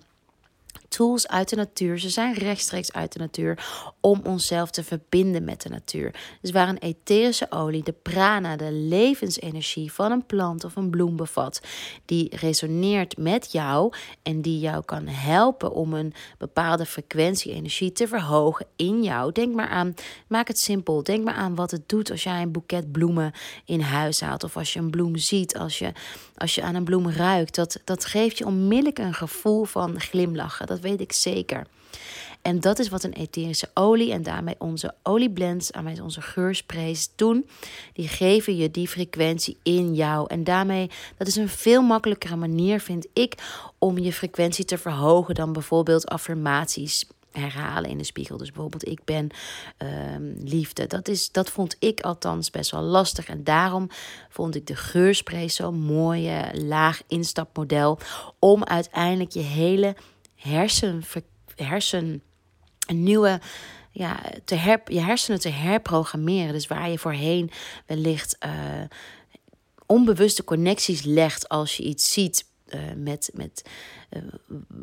tools 0.91 1.27
uit 1.27 1.49
de 1.49 1.55
natuur. 1.55 1.99
Ze 1.99 2.09
zijn 2.09 2.33
rechtstreeks 2.33 2.93
uit 2.93 3.13
de 3.13 3.19
natuur 3.19 3.65
om 3.99 4.21
onszelf 4.23 4.71
te 4.71 4.83
verbinden 4.83 5.43
met 5.43 5.61
de 5.61 5.69
natuur. 5.69 6.13
Dus 6.41 6.51
waar 6.51 6.69
een 6.69 6.77
etherische 6.77 7.51
olie 7.51 7.83
de 7.83 7.95
prana, 8.01 8.55
de 8.55 8.71
levensenergie 8.71 9.91
van 9.91 10.11
een 10.11 10.25
plant 10.25 10.63
of 10.63 10.75
een 10.75 10.89
bloem 10.89 11.15
bevat, 11.15 11.61
die 12.05 12.35
resoneert 12.35 13.17
met 13.17 13.51
jou 13.51 13.93
en 14.23 14.41
die 14.41 14.59
jou 14.59 14.85
kan 14.85 15.07
helpen 15.07 15.71
om 15.73 15.93
een 15.93 16.13
bepaalde 16.37 16.85
frequentie 16.85 17.53
energie 17.53 17.91
te 17.91 18.07
verhogen 18.07 18.65
in 18.75 19.03
jou. 19.03 19.31
Denk 19.31 19.55
maar 19.55 19.69
aan, 19.69 19.93
maak 20.27 20.47
het 20.47 20.59
simpel. 20.59 21.03
Denk 21.03 21.23
maar 21.23 21.33
aan 21.33 21.55
wat 21.55 21.71
het 21.71 21.89
doet 21.89 22.11
als 22.11 22.23
jij 22.23 22.41
een 22.41 22.51
boeket 22.51 22.91
bloemen 22.91 23.31
in 23.65 23.81
huis 23.81 24.21
haalt 24.21 24.43
of 24.43 24.57
als 24.57 24.73
je 24.73 24.79
een 24.79 24.89
bloem 24.89 25.17
ziet, 25.17 25.57
als 25.57 25.79
je, 25.79 25.91
als 26.35 26.55
je 26.55 26.61
aan 26.61 26.75
een 26.75 26.83
bloem 26.83 27.09
ruikt. 27.09 27.55
Dat, 27.55 27.79
dat 27.83 28.05
geeft 28.05 28.37
je 28.37 28.45
onmiddellijk 28.45 28.99
een 28.99 29.13
gevoel 29.13 29.63
van 29.63 29.99
glimlachen. 29.99 30.67
Dat 30.67 30.79
weet 30.81 31.01
ik 31.01 31.11
zeker. 31.11 31.65
En 32.41 32.59
dat 32.59 32.79
is 32.79 32.89
wat 32.89 33.03
een 33.03 33.13
etherische 33.13 33.69
olie 33.73 34.11
en 34.11 34.23
daarmee 34.23 34.55
onze 34.57 34.93
olieblends, 35.03 35.71
daarmee 35.71 36.03
onze 36.03 36.21
geursprays 36.21 37.09
doen. 37.15 37.47
Die 37.93 38.07
geven 38.07 38.55
je 38.55 38.71
die 38.71 38.87
frequentie 38.87 39.57
in 39.63 39.93
jou. 39.93 40.25
En 40.27 40.43
daarmee, 40.43 40.89
dat 41.17 41.27
is 41.27 41.35
een 41.35 41.49
veel 41.49 41.81
makkelijkere 41.81 42.35
manier, 42.35 42.79
vind 42.79 43.07
ik, 43.13 43.35
om 43.77 43.97
je 43.97 44.13
frequentie 44.13 44.65
te 44.65 44.77
verhogen 44.77 45.35
dan 45.35 45.53
bijvoorbeeld 45.53 46.07
affirmaties 46.07 47.05
herhalen 47.31 47.89
in 47.89 47.97
de 47.97 48.03
spiegel. 48.03 48.37
Dus 48.37 48.51
bijvoorbeeld, 48.51 48.87
ik 48.87 49.03
ben 49.05 49.29
ehm, 49.77 50.23
liefde. 50.43 50.87
Dat, 50.87 51.07
is, 51.07 51.31
dat 51.31 51.49
vond 51.49 51.75
ik 51.79 52.01
althans 52.01 52.49
best 52.49 52.71
wel 52.71 52.81
lastig. 52.81 53.27
En 53.27 53.43
daarom 53.43 53.89
vond 54.29 54.55
ik 54.55 54.67
de 54.67 54.75
geurspray 54.75 55.49
zo'n 55.49 55.79
mooie 55.79 56.51
laag 56.53 57.01
instapmodel. 57.07 57.99
Om 58.39 58.63
uiteindelijk 58.63 59.31
je 59.31 59.39
hele 59.39 59.95
hersen, 60.41 61.03
hersen 61.55 62.23
een 62.87 63.03
nieuwe 63.03 63.39
ja, 63.91 64.19
te 64.45 64.55
her, 64.55 64.81
je 64.85 64.99
hersenen 64.99 65.39
te 65.39 65.49
herprogrammeren. 65.49 66.53
Dus 66.53 66.67
waar 66.67 66.89
je 66.89 66.97
voorheen 66.97 67.51
wellicht 67.85 68.37
uh, 68.45 68.51
onbewuste 69.85 70.43
connecties 70.43 71.03
legt 71.03 71.49
als 71.49 71.77
je 71.77 71.83
iets 71.83 72.13
ziet 72.13 72.45
uh, 72.73 72.81
met, 72.95 73.29
met 73.33 73.69
uh, 74.09 74.21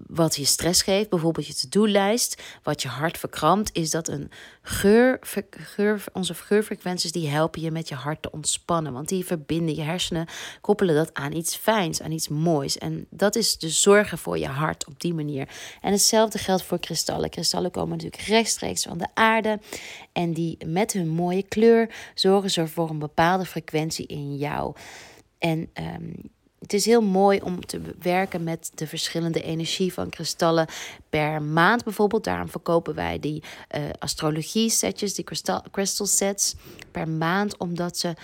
wat 0.06 0.36
je 0.36 0.44
stress 0.44 0.82
geeft, 0.82 1.08
bijvoorbeeld 1.08 1.46
je 1.46 1.54
to-do-lijst, 1.54 2.42
wat 2.62 2.82
je 2.82 2.88
hart 2.88 3.18
verkrampt, 3.18 3.70
is 3.72 3.90
dat 3.90 4.08
een 4.08 4.30
geur, 4.62 5.18
geur, 5.50 6.04
onze 6.12 6.34
geurfrequenties 6.34 7.12
die 7.12 7.28
helpen 7.28 7.60
je 7.60 7.70
met 7.70 7.88
je 7.88 7.94
hart 7.94 8.22
te 8.22 8.30
ontspannen, 8.30 8.92
want 8.92 9.08
die 9.08 9.24
verbinden 9.24 9.74
je 9.74 9.82
hersenen, 9.82 10.26
koppelen 10.60 10.94
dat 10.94 11.14
aan 11.14 11.32
iets 11.32 11.56
fijns, 11.56 12.02
aan 12.02 12.10
iets 12.10 12.28
moois. 12.28 12.78
En 12.78 13.06
dat 13.10 13.36
is 13.36 13.58
de 13.58 13.68
zorgen 13.68 14.18
voor 14.18 14.38
je 14.38 14.46
hart 14.46 14.86
op 14.86 15.00
die 15.00 15.14
manier. 15.14 15.48
En 15.80 15.92
hetzelfde 15.92 16.38
geldt 16.38 16.62
voor 16.62 16.78
kristallen. 16.78 17.30
Kristallen 17.30 17.70
komen 17.70 17.96
natuurlijk 17.96 18.22
rechtstreeks 18.22 18.82
van 18.82 18.98
de 18.98 19.08
aarde 19.14 19.60
en 20.12 20.32
die 20.32 20.66
met 20.66 20.92
hun 20.92 21.08
mooie 21.08 21.42
kleur 21.42 21.90
zorgen 22.14 22.50
ze 22.50 22.66
voor 22.66 22.90
een 22.90 22.98
bepaalde 22.98 23.44
frequentie 23.44 24.06
in 24.06 24.36
jou. 24.36 24.74
En 25.38 25.70
um, 25.74 26.30
het 26.60 26.72
is 26.72 26.84
heel 26.84 27.02
mooi 27.02 27.40
om 27.40 27.66
te 27.66 27.80
werken 27.98 28.44
met 28.44 28.70
de 28.74 28.86
verschillende 28.86 29.42
energie 29.42 29.92
van 29.92 30.08
kristallen 30.08 30.66
per 31.08 31.42
maand 31.42 31.84
bijvoorbeeld. 31.84 32.24
Daarom 32.24 32.48
verkopen 32.48 32.94
wij 32.94 33.18
die 33.18 33.42
uh, 33.76 33.82
astrologie 33.98 34.70
setjes, 34.70 35.14
die 35.14 35.24
crystal, 35.24 35.62
crystal 35.70 36.06
sets 36.06 36.54
per 36.90 37.08
maand, 37.08 37.56
omdat 37.56 37.98
ze 37.98 38.14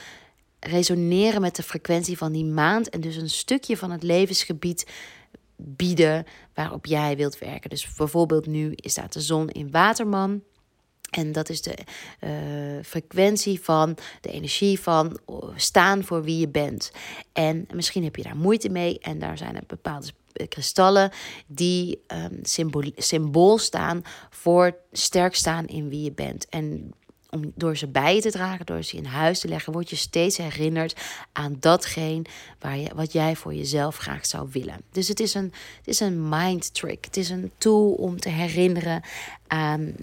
resoneren 0.60 1.40
met 1.40 1.56
de 1.56 1.62
frequentie 1.62 2.18
van 2.18 2.32
die 2.32 2.44
maand 2.44 2.88
en 2.88 3.00
dus 3.00 3.16
een 3.16 3.30
stukje 3.30 3.76
van 3.76 3.90
het 3.90 4.02
levensgebied 4.02 4.86
bieden 5.56 6.26
waarop 6.54 6.86
jij 6.86 7.16
wilt 7.16 7.38
werken. 7.38 7.70
Dus 7.70 7.94
bijvoorbeeld 7.94 8.46
nu 8.46 8.72
staat 8.76 9.12
de 9.12 9.20
zon 9.20 9.48
in 9.48 9.70
Waterman. 9.70 10.42
En 11.14 11.32
dat 11.32 11.48
is 11.48 11.62
de 11.62 11.76
uh, 12.20 12.30
frequentie 12.84 13.60
van 13.60 13.96
de 14.20 14.30
energie 14.30 14.80
van 14.80 15.18
staan 15.56 16.04
voor 16.04 16.22
wie 16.22 16.38
je 16.38 16.48
bent. 16.48 16.92
En 17.32 17.66
misschien 17.74 18.04
heb 18.04 18.16
je 18.16 18.22
daar 18.22 18.36
moeite 18.36 18.68
mee. 18.68 18.98
En 18.98 19.18
daar 19.18 19.38
zijn 19.38 19.56
er 19.56 19.64
bepaalde 19.66 20.06
kristallen 20.48 21.10
die 21.46 22.02
um, 22.08 22.40
symbool, 22.96 23.58
staan 23.58 24.02
voor 24.30 24.76
sterk 24.92 25.34
staan 25.34 25.66
in 25.66 25.88
wie 25.88 26.02
je 26.02 26.12
bent. 26.12 26.48
En 26.48 26.92
om, 27.30 27.52
door 27.54 27.76
ze 27.76 27.88
bij 27.88 28.14
je 28.14 28.20
te 28.20 28.30
dragen, 28.30 28.66
door 28.66 28.82
ze 28.82 28.96
in 28.96 29.04
huis 29.04 29.40
te 29.40 29.48
leggen, 29.48 29.72
word 29.72 29.90
je 29.90 29.96
steeds 29.96 30.36
herinnerd 30.36 31.00
aan 31.32 31.56
datgene 31.60 32.24
waar 32.58 32.78
je, 32.78 32.90
wat 32.94 33.12
jij 33.12 33.36
voor 33.36 33.54
jezelf 33.54 33.96
graag 33.96 34.26
zou 34.26 34.48
willen. 34.52 34.80
Dus 34.90 35.08
het 35.08 35.20
is, 35.20 35.34
een, 35.34 35.52
het 35.76 35.88
is 35.88 36.00
een 36.00 36.28
mind 36.28 36.74
trick. 36.74 37.04
Het 37.04 37.16
is 37.16 37.30
een 37.30 37.52
tool 37.58 37.92
om 37.92 38.20
te 38.20 38.28
herinneren 38.28 39.02
aan 39.46 39.94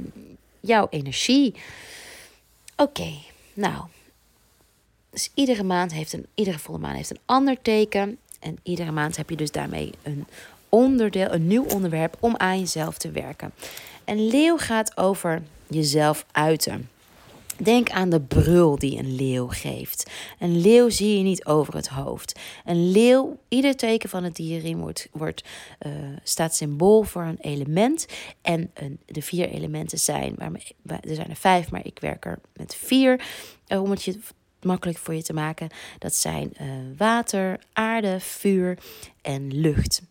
energie. 0.90 1.56
Oké, 2.76 3.14
nou. 3.54 3.84
Dus 5.10 5.32
iedere 5.34 5.64
maand 5.64 5.94
heeft 5.94 6.14
een, 6.14 6.26
iedere 6.36 6.60
volle 6.60 6.78
maand 6.78 6.96
heeft 6.96 7.12
een 7.12 7.20
ander 7.26 7.62
teken. 7.62 8.18
En 8.40 8.58
iedere 8.64 8.92
maand 8.92 9.18
heb 9.18 9.30
je 9.30 9.36
dus 9.36 9.52
daarmee 9.52 9.92
een 10.04 10.28
onderdeel, 10.70 11.32
een 11.32 11.48
nieuw 11.48 11.66
onderwerp 11.66 12.18
om 12.20 12.36
aan 12.38 12.60
jezelf 12.60 12.98
te 12.98 13.12
werken. 13.12 13.54
En 14.04 14.28
leeuw 14.28 14.58
gaat 14.58 14.98
over 14.98 15.44
jezelf 15.68 16.26
uiten. 16.32 16.90
Denk 17.64 17.90
aan 17.90 18.10
de 18.10 18.22
brul 18.22 18.80
die 18.80 18.98
een 18.98 19.16
leeuw 19.16 19.48
geeft. 19.48 20.12
Een 20.40 20.62
leeuw 20.62 20.90
zie 20.90 21.18
je 21.18 21.24
niet 21.24 21.46
over 21.46 21.76
het 21.76 21.88
hoofd. 21.88 22.40
Een 22.66 22.92
leeuw, 22.92 23.40
ieder 23.48 23.76
teken 23.76 24.10
van 24.10 24.24
het 24.24 24.36
dierenriem 24.36 24.80
wordt, 24.80 25.08
wordt, 25.12 25.44
uh, 25.86 25.92
staat 26.24 26.56
symbool 26.56 27.04
voor 27.04 27.24
een 27.24 27.40
element. 27.42 28.06
En 28.42 28.72
de 29.06 29.22
vier 29.22 29.50
elementen 29.50 30.00
zijn, 30.00 30.36
er 30.86 31.16
zijn 31.16 31.30
er 31.30 31.36
vijf, 31.36 31.72
maar 31.72 31.86
ik 31.86 32.00
werk 32.00 32.26
er 32.26 32.40
met 32.54 32.76
vier. 32.76 33.26
Uh, 33.68 33.82
om 33.82 33.90
het 33.90 34.04
je 34.04 34.20
makkelijk 34.62 34.98
voor 34.98 35.14
je 35.14 35.24
te 35.24 35.34
maken. 35.34 35.70
Dat 36.00 36.16
zijn 36.16 36.54
uh, 36.62 36.68
water, 36.98 37.60
aarde, 37.74 38.20
vuur 38.20 38.78
en 39.22 39.54
lucht. 39.54 40.02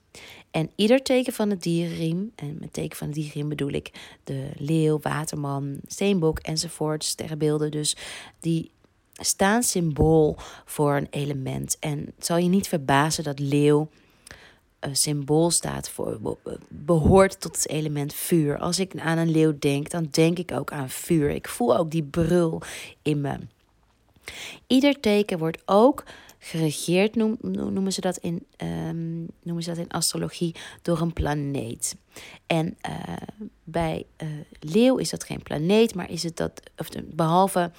En 0.51 0.71
ieder 0.75 1.03
teken 1.03 1.33
van 1.33 1.51
het 1.51 1.63
dierenriem, 1.63 2.33
en 2.35 2.57
met 2.61 2.73
teken 2.73 2.97
van 2.97 3.07
het 3.07 3.17
dierenriem 3.17 3.49
bedoel 3.49 3.71
ik 3.71 3.91
de 4.25 4.51
leeuw, 4.57 4.99
waterman, 5.01 5.79
steenbok 5.87 6.39
enzovoort, 6.39 7.05
sterrenbeelden. 7.05 7.71
Dus 7.71 7.97
die 8.41 8.71
staan 9.13 9.63
symbool 9.63 10.37
voor 10.65 10.95
een 10.97 11.07
element. 11.11 11.77
En 11.81 11.99
het 12.17 12.27
zal 12.27 12.37
je 12.37 12.49
niet 12.49 12.69
verbazen 12.69 13.25
dat 13.25 13.39
leeuw 13.39 13.89
een 14.81 14.97
symbool 14.97 15.51
staat 15.51 15.91
voor, 15.91 16.39
behoort 16.69 17.41
tot 17.41 17.57
het 17.57 17.69
element 17.69 18.15
vuur. 18.15 18.59
Als 18.59 18.79
ik 18.79 18.99
aan 18.99 19.19
een 19.19 19.31
leeuw 19.31 19.59
denk, 19.59 19.91
dan 19.91 20.09
denk 20.11 20.39
ik 20.39 20.53
ook 20.53 20.73
aan 20.73 20.91
vuur. 20.91 21.31
Ik 21.31 21.49
voel 21.49 21.77
ook 21.77 21.91
die 21.91 22.03
brul 22.03 22.63
in 23.03 23.21
me. 23.21 23.39
Ieder 24.67 25.01
teken 25.01 25.39
wordt 25.39 25.63
ook 25.65 26.05
geregeerd, 26.43 27.15
noemen, 27.15 27.93
ze 27.93 28.01
dat 28.01 28.17
in, 28.17 28.47
um, 28.57 29.27
noemen 29.43 29.63
ze 29.63 29.71
dat 29.71 29.79
in 29.79 29.91
astrologie, 29.91 30.55
door 30.83 31.01
een 31.01 31.13
planeet. 31.13 31.97
En 32.47 32.77
uh, 32.89 33.17
bij 33.65 34.07
uh, 34.23 34.29
leeuw 34.61 34.97
is 34.97 35.11
dat 35.11 35.25
geen 35.25 35.43
planeet, 35.43 35.95
maar 35.95 36.11
is 36.11 36.23
het 36.23 36.37
dat, 36.37 36.63
of 36.77 36.89
behalve 37.05 37.71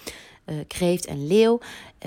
uh, 0.45 0.55
kreeft 0.67 1.05
en 1.05 1.27
leeuw, 1.27 1.59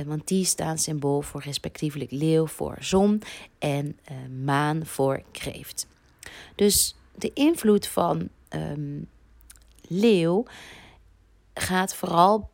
want 0.07 0.29
die 0.29 0.45
staan 0.45 0.79
symbool 0.79 1.23
voor 1.23 1.43
respectievelijk 1.43 2.11
leeuw 2.11 2.47
voor 2.47 2.77
zon 2.81 3.23
en 3.59 3.99
maan 4.45 4.87
voor 4.87 5.23
kreeft. 5.33 5.87
Dus 6.55 6.97
de 7.15 7.31
invloed 7.35 7.87
van 7.87 8.29
um, 8.51 9.09
leeuw 9.89 10.45
gaat 11.55 11.95
vooral, 11.95 12.51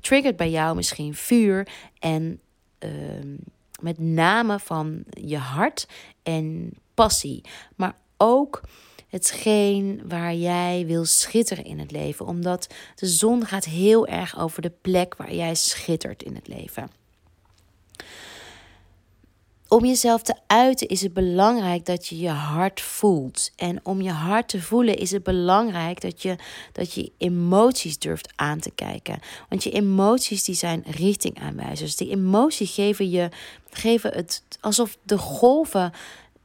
triggert 0.00 0.36
bij 0.36 0.50
jou 0.50 0.76
misschien 0.76 1.14
vuur 1.14 1.68
en 1.98 2.40
Ehm, 2.80 3.36
met 3.80 3.98
name 3.98 4.58
van 4.58 5.04
je 5.10 5.36
hart 5.36 5.86
en 6.22 6.72
passie. 6.94 7.44
Maar 7.76 7.94
ook 8.16 8.60
hetgeen 9.08 10.02
waar 10.08 10.34
jij 10.34 10.84
wil 10.86 11.04
schitteren 11.04 11.64
in 11.64 11.78
het 11.78 11.90
leven. 11.90 12.26
Omdat 12.26 12.74
de 12.94 13.06
zon 13.06 13.46
gaat 13.46 13.64
heel 13.64 14.06
erg 14.06 14.38
over 14.38 14.62
de 14.62 14.72
plek 14.80 15.16
waar 15.16 15.34
jij 15.34 15.54
schittert 15.54 16.22
in 16.22 16.34
het 16.34 16.48
leven 16.48 16.90
om 19.70 19.84
jezelf 19.84 20.22
te 20.22 20.34
uiten 20.46 20.88
is 20.88 21.02
het 21.02 21.12
belangrijk 21.12 21.86
dat 21.86 22.06
je 22.06 22.18
je 22.18 22.28
hart 22.28 22.80
voelt. 22.80 23.50
En 23.56 23.80
om 23.82 24.00
je 24.00 24.10
hart 24.10 24.48
te 24.48 24.62
voelen 24.62 24.96
is 24.96 25.10
het 25.10 25.22
belangrijk 25.22 26.00
dat 26.00 26.22
je, 26.22 26.36
dat 26.72 26.92
je 26.92 27.12
emoties 27.18 27.98
durft 27.98 28.32
aan 28.36 28.58
te 28.58 28.70
kijken. 28.70 29.18
Want 29.48 29.64
je 29.64 29.70
emoties 29.70 30.44
die 30.44 30.54
zijn 30.54 30.84
richtingaanwijzers. 30.86 31.96
Die 31.96 32.10
emoties 32.10 32.74
geven 32.74 33.10
je 33.10 33.28
geven 33.70 34.12
het 34.12 34.42
alsof 34.60 34.96
de 35.02 35.18
golven. 35.18 35.92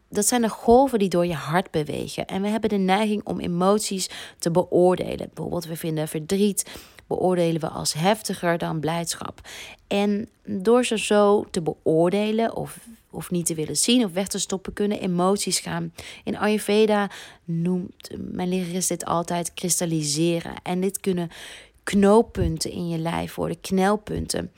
Dat 0.10 0.28
zijn 0.28 0.42
de 0.42 0.50
golven 0.50 1.00
die 1.00 1.10
door 1.10 1.26
je 1.26 1.34
hart 1.34 1.72
bewegen. 1.72 2.26
En 2.26 2.42
we 2.42 2.48
hebben 2.48 2.70
de 2.70 2.76
neiging 2.76 3.22
om 3.24 3.40
emoties 3.40 4.10
te 4.40 4.52
beoordelen. 4.52 5.30
Bijvoorbeeld, 5.34 5.66
we 5.66 5.76
vinden 5.76 6.08
verdriet 6.08 6.66
beoordelen 7.08 7.62
we 7.62 7.70
als 7.70 7.94
heftiger 7.94 8.58
dan 8.58 8.80
blijdschap. 8.80 9.42
En 9.88 10.30
door 10.44 10.86
ze 10.86 10.98
zo 10.98 11.46
te 11.52 11.62
beoordelen 11.62 12.56
of 12.56 12.78
of 13.16 13.32
niet 13.32 13.46
te 13.46 13.56
willen 13.56 13.78
zien 13.78 14.06
of 14.06 14.12
weg 14.12 14.28
te 14.28 14.40
stoppen, 14.40 14.74
kunnen 14.74 15.02
emoties 15.02 15.60
gaan. 15.60 15.94
In 16.24 16.38
Ayurveda 16.38 17.10
noemt 17.44 18.10
mijn 18.18 18.50
lerares 18.50 18.88
dit 18.88 19.06
altijd 19.06 19.54
kristalliseren. 19.54 20.54
En 20.64 20.82
dit 20.82 21.00
kunnen 21.00 21.30
knooppunten 21.84 22.72
in 22.72 22.90
je 22.90 22.98
lijf 22.98 23.36
worden, 23.36 23.62
knelpunten 23.62 24.52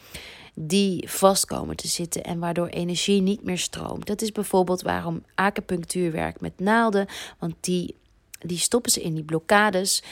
die 0.60 1.10
vast 1.10 1.46
komen 1.46 1.76
te 1.76 1.88
zitten 1.88 2.24
en 2.24 2.40
waardoor 2.40 2.68
energie 2.68 3.22
niet 3.22 3.44
meer 3.44 3.58
stroomt. 3.58 4.08
Dat 4.08 4.22
is 4.22 4.32
bijvoorbeeld 4.32 4.82
waarom 4.82 5.24
acupunctuur 5.36 6.12
werkt 6.12 6.42
met 6.42 6.60
naalden, 6.60 7.08
want 7.40 7.56
die, 7.60 7.96
die 8.40 8.58
stoppen 8.58 8.92
ze 8.92 9.02
in 9.02 9.14
die 9.14 9.24
blokkades, 9.24 10.04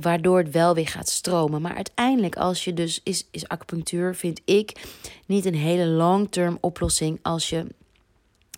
waardoor 0.00 0.38
het 0.38 0.50
wel 0.50 0.74
weer 0.74 0.88
gaat 0.88 1.08
stromen. 1.08 1.62
Maar 1.62 1.74
uiteindelijk, 1.74 2.36
als 2.36 2.64
je 2.64 2.74
dus 2.74 3.00
is, 3.02 3.26
is 3.30 3.48
acupunctuur, 3.48 4.14
vind 4.14 4.40
ik 4.44 4.86
niet 5.26 5.44
een 5.44 5.54
hele 5.54 5.86
long-term 5.86 6.58
oplossing 6.60 7.18
als 7.22 7.48
je 7.48 7.66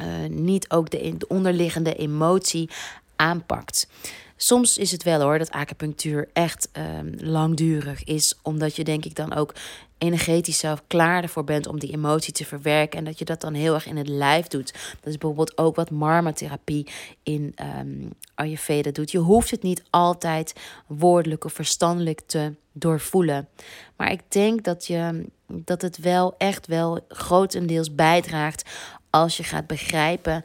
uh, 0.02 0.06
niet 0.28 0.70
ook 0.70 0.90
de, 0.90 1.16
de 1.18 1.28
onderliggende 1.28 1.94
emotie 1.94 2.70
aanpakt. 3.16 3.88
Soms 4.36 4.78
is 4.78 4.90
het 4.90 5.02
wel 5.02 5.20
hoor 5.20 5.38
dat 5.38 5.50
acupunctuur 5.50 6.28
echt 6.32 6.68
um, 6.72 7.14
langdurig 7.16 8.04
is, 8.04 8.34
omdat 8.42 8.76
je 8.76 8.84
denk 8.84 9.04
ik 9.04 9.14
dan 9.14 9.34
ook 9.34 9.54
energetisch 9.98 10.58
zelf 10.58 10.82
klaar 10.86 11.22
ervoor 11.22 11.44
bent 11.44 11.66
om 11.66 11.78
die 11.78 11.92
emotie 11.92 12.32
te 12.32 12.44
verwerken. 12.44 12.98
En 12.98 13.04
dat 13.04 13.18
je 13.18 13.24
dat 13.24 13.40
dan 13.40 13.54
heel 13.54 13.74
erg 13.74 13.86
in 13.86 13.96
het 13.96 14.08
lijf 14.08 14.46
doet. 14.46 14.72
Dat 14.72 15.06
is 15.06 15.18
bijvoorbeeld 15.18 15.58
ook 15.58 15.76
wat 15.76 15.90
marmatherapie 15.90 16.86
in 17.22 17.54
um, 17.78 18.12
Ayurveda 18.34 18.90
doet. 18.90 19.10
Je 19.10 19.18
hoeft 19.18 19.50
het 19.50 19.62
niet 19.62 19.82
altijd 19.90 20.52
woordelijk 20.86 21.44
of 21.44 21.52
verstandelijk 21.52 22.20
te 22.26 22.54
doorvoelen. 22.72 23.48
Maar 23.96 24.10
ik 24.10 24.20
denk 24.28 24.64
dat, 24.64 24.86
je, 24.86 25.26
dat 25.46 25.82
het 25.82 25.98
wel 25.98 26.34
echt 26.38 26.66
wel 26.66 27.04
grotendeels 27.08 27.94
bijdraagt 27.94 28.70
als 29.10 29.36
je 29.36 29.44
gaat 29.44 29.66
begrijpen 29.66 30.44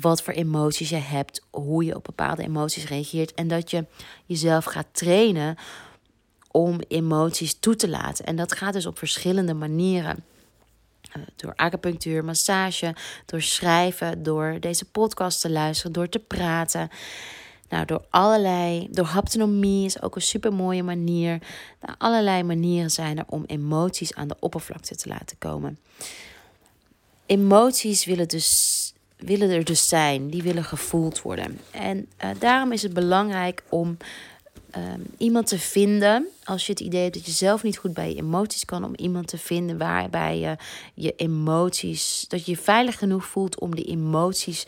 wat 0.00 0.22
voor 0.22 0.34
emoties 0.34 0.88
je 0.88 0.96
hebt, 0.96 1.46
hoe 1.50 1.84
je 1.84 1.96
op 1.96 2.04
bepaalde 2.04 2.42
emoties 2.42 2.86
reageert 2.86 3.34
en 3.34 3.48
dat 3.48 3.70
je 3.70 3.86
jezelf 4.26 4.64
gaat 4.64 4.86
trainen 4.92 5.56
om 6.52 6.80
emoties 6.88 7.58
toe 7.58 7.76
te 7.76 7.88
laten. 7.88 8.24
En 8.24 8.36
dat 8.36 8.52
gaat 8.52 8.72
dus 8.72 8.86
op 8.86 8.98
verschillende 8.98 9.54
manieren. 9.54 10.24
Uh, 11.16 11.22
door 11.36 11.52
acupunctuur, 11.56 12.24
massage, 12.24 12.94
door 13.26 13.42
schrijven, 13.42 14.22
door 14.22 14.56
deze 14.60 14.84
podcast 14.84 15.40
te 15.40 15.50
luisteren, 15.50 15.92
door 15.92 16.08
te 16.08 16.18
praten. 16.18 16.90
Nou, 17.68 17.84
door 17.84 18.04
allerlei, 18.10 18.88
door 18.90 19.04
haptonomie 19.04 19.84
is 19.84 20.02
ook 20.02 20.16
een 20.16 20.22
super 20.22 20.52
mooie 20.52 20.82
manier. 20.82 21.38
Nou, 21.80 21.94
allerlei 21.98 22.42
manieren 22.42 22.90
zijn 22.90 23.18
er 23.18 23.24
om 23.28 23.44
emoties 23.46 24.14
aan 24.14 24.28
de 24.28 24.36
oppervlakte 24.40 24.96
te 24.96 25.08
laten 25.08 25.38
komen. 25.38 25.78
Emoties 27.26 28.04
willen, 28.04 28.28
dus, 28.28 28.92
willen 29.16 29.50
er 29.50 29.64
dus 29.64 29.88
zijn, 29.88 30.28
die 30.28 30.42
willen 30.42 30.64
gevoeld 30.64 31.22
worden. 31.22 31.58
En 31.70 32.08
uh, 32.24 32.30
daarom 32.38 32.72
is 32.72 32.82
het 32.82 32.92
belangrijk 32.92 33.62
om 33.68 33.96
um, 34.76 35.06
iemand 35.18 35.46
te 35.46 35.58
vinden. 35.58 36.28
Als 36.44 36.66
je 36.66 36.72
het 36.72 36.80
idee 36.80 37.02
hebt 37.02 37.14
dat 37.14 37.26
je 37.26 37.32
zelf 37.32 37.62
niet 37.62 37.78
goed 37.78 37.94
bij 37.94 38.08
je 38.08 38.16
emoties 38.16 38.64
kan, 38.64 38.84
om 38.84 38.94
iemand 38.94 39.28
te 39.28 39.38
vinden 39.38 39.78
waarbij 39.78 40.38
je 40.38 40.56
je 40.94 41.14
emoties, 41.16 42.24
dat 42.28 42.44
je 42.46 42.50
je 42.50 42.58
veilig 42.58 42.98
genoeg 42.98 43.24
voelt 43.24 43.58
om 43.58 43.74
die 43.74 43.84
emoties 43.84 44.66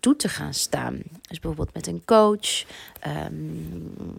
toe 0.00 0.16
te 0.16 0.28
gaan 0.28 0.54
staan. 0.54 1.02
Dus 1.28 1.40
bijvoorbeeld 1.40 1.74
met 1.74 1.86
een 1.86 2.02
coach, 2.04 2.64
um, 3.06 4.16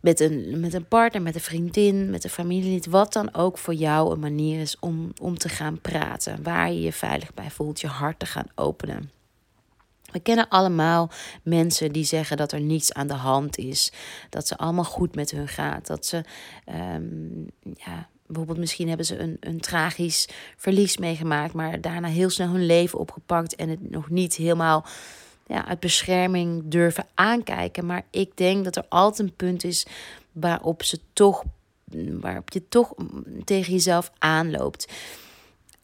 met, 0.00 0.20
een, 0.20 0.60
met 0.60 0.74
een 0.74 0.88
partner, 0.88 1.22
met 1.22 1.34
een 1.34 1.40
vriendin, 1.40 2.10
met 2.10 2.24
een 2.24 2.30
familielid, 2.30 2.86
wat 2.86 3.12
dan 3.12 3.34
ook 3.34 3.58
voor 3.58 3.74
jou 3.74 4.12
een 4.12 4.20
manier 4.20 4.60
is 4.60 4.76
om, 4.80 5.12
om 5.20 5.38
te 5.38 5.48
gaan 5.48 5.80
praten. 5.80 6.42
Waar 6.42 6.72
je 6.72 6.80
je 6.80 6.92
veilig 6.92 7.34
bij 7.34 7.50
voelt, 7.50 7.80
je 7.80 7.86
hart 7.86 8.18
te 8.18 8.26
gaan 8.26 8.48
openen. 8.54 9.10
We 10.16 10.22
kennen 10.22 10.48
allemaal 10.48 11.10
mensen 11.42 11.92
die 11.92 12.04
zeggen 12.04 12.36
dat 12.36 12.52
er 12.52 12.60
niets 12.60 12.92
aan 12.92 13.06
de 13.06 13.14
hand 13.14 13.58
is. 13.58 13.92
Dat 14.30 14.46
ze 14.46 14.56
allemaal 14.56 14.84
goed 14.84 15.14
met 15.14 15.30
hun 15.30 15.48
gaat. 15.48 15.86
Dat 15.86 16.06
ze, 16.06 16.24
um, 16.94 17.46
ja, 17.62 18.08
bijvoorbeeld 18.26 18.58
misschien 18.58 18.88
hebben 18.88 19.06
ze 19.06 19.18
een, 19.18 19.36
een 19.40 19.60
tragisch 19.60 20.28
verlies 20.56 20.96
meegemaakt, 20.96 21.52
maar 21.52 21.80
daarna 21.80 22.08
heel 22.08 22.30
snel 22.30 22.48
hun 22.48 22.66
leven 22.66 22.98
opgepakt 22.98 23.54
en 23.54 23.68
het 23.68 23.90
nog 23.90 24.10
niet 24.10 24.34
helemaal 24.34 24.86
ja, 25.46 25.66
uit 25.66 25.80
bescherming 25.80 26.62
durven 26.64 27.06
aankijken. 27.14 27.86
Maar 27.86 28.02
ik 28.10 28.36
denk 28.36 28.64
dat 28.64 28.76
er 28.76 28.84
altijd 28.88 29.28
een 29.28 29.36
punt 29.36 29.64
is 29.64 29.86
waarop 30.32 30.82
ze 30.82 31.00
toch, 31.12 31.44
waarop 32.20 32.52
je 32.52 32.68
toch 32.68 32.94
tegen 33.44 33.72
jezelf 33.72 34.12
aanloopt. 34.18 34.86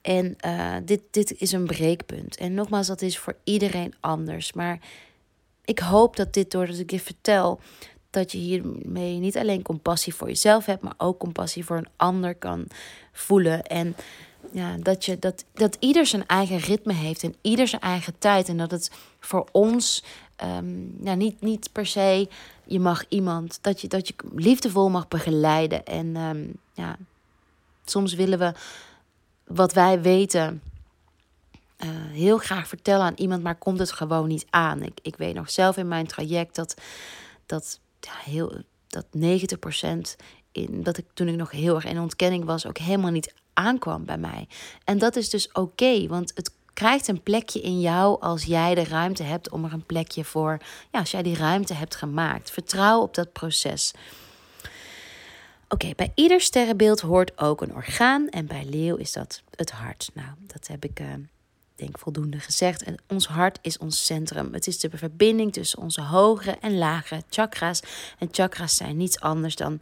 En 0.02 0.36
uh, 0.46 0.76
dit, 0.84 1.00
dit 1.10 1.34
is 1.38 1.52
een 1.52 1.66
breekpunt. 1.66 2.36
En 2.36 2.54
nogmaals, 2.54 2.86
dat 2.86 3.02
is 3.02 3.18
voor 3.18 3.36
iedereen 3.44 3.94
anders. 4.00 4.52
Maar 4.52 4.78
ik 5.64 5.78
hoop 5.78 6.16
dat 6.16 6.34
dit, 6.34 6.50
doordat 6.50 6.78
ik 6.78 6.90
je 6.90 7.00
vertel, 7.00 7.60
dat 8.10 8.32
je 8.32 8.38
hiermee 8.38 9.18
niet 9.18 9.36
alleen 9.36 9.62
compassie 9.62 10.14
voor 10.14 10.28
jezelf 10.28 10.66
hebt, 10.66 10.82
maar 10.82 10.94
ook 10.96 11.18
compassie 11.18 11.64
voor 11.64 11.76
een 11.76 11.88
ander 11.96 12.34
kan 12.34 12.66
voelen. 13.12 13.62
En 13.62 13.96
ja, 14.52 14.76
dat, 14.76 15.04
je, 15.04 15.18
dat, 15.18 15.44
dat 15.52 15.76
ieder 15.80 16.06
zijn 16.06 16.26
eigen 16.26 16.58
ritme 16.58 16.92
heeft 16.92 17.22
en 17.22 17.34
ieder 17.40 17.68
zijn 17.68 17.80
eigen 17.80 18.18
tijd. 18.18 18.48
En 18.48 18.56
dat 18.56 18.70
het 18.70 18.90
voor 19.20 19.48
ons 19.52 20.04
um, 20.44 20.98
ja, 21.02 21.14
niet, 21.14 21.40
niet 21.40 21.72
per 21.72 21.86
se, 21.86 22.28
je 22.64 22.80
mag 22.80 23.04
iemand, 23.08 23.58
dat 23.60 23.80
je, 23.80 23.88
dat 23.88 24.08
je 24.08 24.14
liefdevol 24.34 24.90
mag 24.90 25.08
begeleiden. 25.08 25.84
En 25.84 26.16
um, 26.16 26.52
ja, 26.72 26.96
soms 27.84 28.14
willen 28.14 28.38
we 28.38 28.52
wat 29.54 29.72
wij 29.72 30.00
weten 30.00 30.62
uh, 31.84 31.88
heel 32.10 32.38
graag 32.38 32.68
vertellen 32.68 33.06
aan 33.06 33.14
iemand, 33.16 33.42
maar 33.42 33.54
komt 33.54 33.78
het 33.78 33.92
gewoon 33.92 34.28
niet 34.28 34.46
aan. 34.50 34.82
Ik, 34.82 34.98
ik 35.02 35.16
weet 35.16 35.34
nog 35.34 35.50
zelf 35.50 35.76
in 35.76 35.88
mijn 35.88 36.06
traject 36.06 36.54
dat, 36.54 36.74
dat, 37.46 37.80
ja, 38.00 38.12
heel, 38.24 38.52
dat 38.88 39.06
90% 39.16 39.18
in, 40.52 40.82
dat 40.82 40.98
ik 40.98 41.06
toen 41.14 41.28
ik 41.28 41.36
nog 41.36 41.50
heel 41.50 41.74
erg 41.74 41.84
in 41.84 42.00
ontkenning 42.00 42.44
was, 42.44 42.66
ook 42.66 42.78
helemaal 42.78 43.10
niet 43.10 43.34
aankwam 43.52 44.04
bij 44.04 44.18
mij. 44.18 44.48
En 44.84 44.98
dat 44.98 45.16
is 45.16 45.30
dus 45.30 45.52
oké, 45.52 46.06
want 46.06 46.32
het 46.34 46.52
krijgt 46.72 47.08
een 47.08 47.22
plekje 47.22 47.60
in 47.60 47.80
jou 47.80 48.20
als 48.20 48.44
jij 48.44 48.74
de 48.74 48.84
ruimte 48.84 49.22
hebt 49.22 49.50
om 49.50 49.64
er 49.64 49.72
een 49.72 49.86
plekje 49.86 50.24
voor, 50.24 50.58
ja, 50.92 50.98
als 50.98 51.10
jij 51.10 51.22
die 51.22 51.36
ruimte 51.36 51.74
hebt 51.74 51.94
gemaakt. 51.94 52.50
Vertrouw 52.50 53.00
op 53.00 53.14
dat 53.14 53.32
proces. 53.32 53.92
Oké, 55.72 55.90
bij 55.96 56.12
ieder 56.14 56.40
sterrenbeeld 56.40 57.00
hoort 57.00 57.38
ook 57.38 57.60
een 57.60 57.74
orgaan 57.74 58.28
en 58.28 58.46
bij 58.46 58.64
leeuw 58.64 58.96
is 58.96 59.12
dat 59.12 59.42
het 59.54 59.70
hart. 59.70 60.10
Nou, 60.14 60.28
dat 60.46 60.66
heb 60.66 60.84
ik 60.84 61.00
uh, 61.00 61.06
denk 61.74 61.98
voldoende 61.98 62.38
gezegd. 62.38 62.82
En 62.82 62.96
ons 63.08 63.26
hart 63.26 63.58
is 63.62 63.78
ons 63.78 64.06
centrum. 64.06 64.52
Het 64.52 64.66
is 64.66 64.78
de 64.78 64.90
verbinding 64.94 65.52
tussen 65.52 65.78
onze 65.78 66.02
hogere 66.02 66.56
en 66.60 66.78
lagere 66.78 67.22
chakra's. 67.30 67.82
En 68.18 68.28
chakra's 68.30 68.76
zijn 68.76 68.96
niets 68.96 69.20
anders 69.20 69.56
dan 69.56 69.78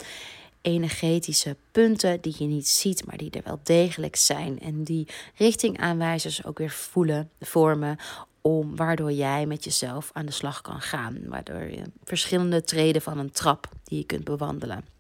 energetische 0.63 1.57
punten 1.73 2.21
die 2.21 2.35
je 2.39 2.45
niet 2.45 2.69
ziet, 2.69 3.07
maar 3.07 3.17
die 3.17 3.31
er 3.31 3.43
wel 3.45 3.61
degelijk 3.63 4.17
zijn. 4.17 4.61
En 4.61 4.85
die 4.85 5.09
richtingaanwijzers 5.35 6.45
ook 6.45 6.59
weer 6.59 6.71
voelen, 6.71 7.31
vormen, 7.41 7.97
om, 8.41 8.77
waardoor 8.77 9.13
jij 9.13 9.47
met 9.47 9.65
jezelf 9.65 10.11
aan 10.13 10.27
de 10.27 10.33
slag 10.33 10.61
kan 10.61 10.81
gaan. 10.81 11.19
Waardoor 11.27 11.63
je 11.63 11.83
verschillende 12.05 12.63
treden 12.63 13.03
van 13.03 13.19
een 13.19 13.31
trap 13.31 13.69
die 13.85 13.99
je 13.99 14.05
kunt 14.05 14.25
bewandelen. 14.25 15.00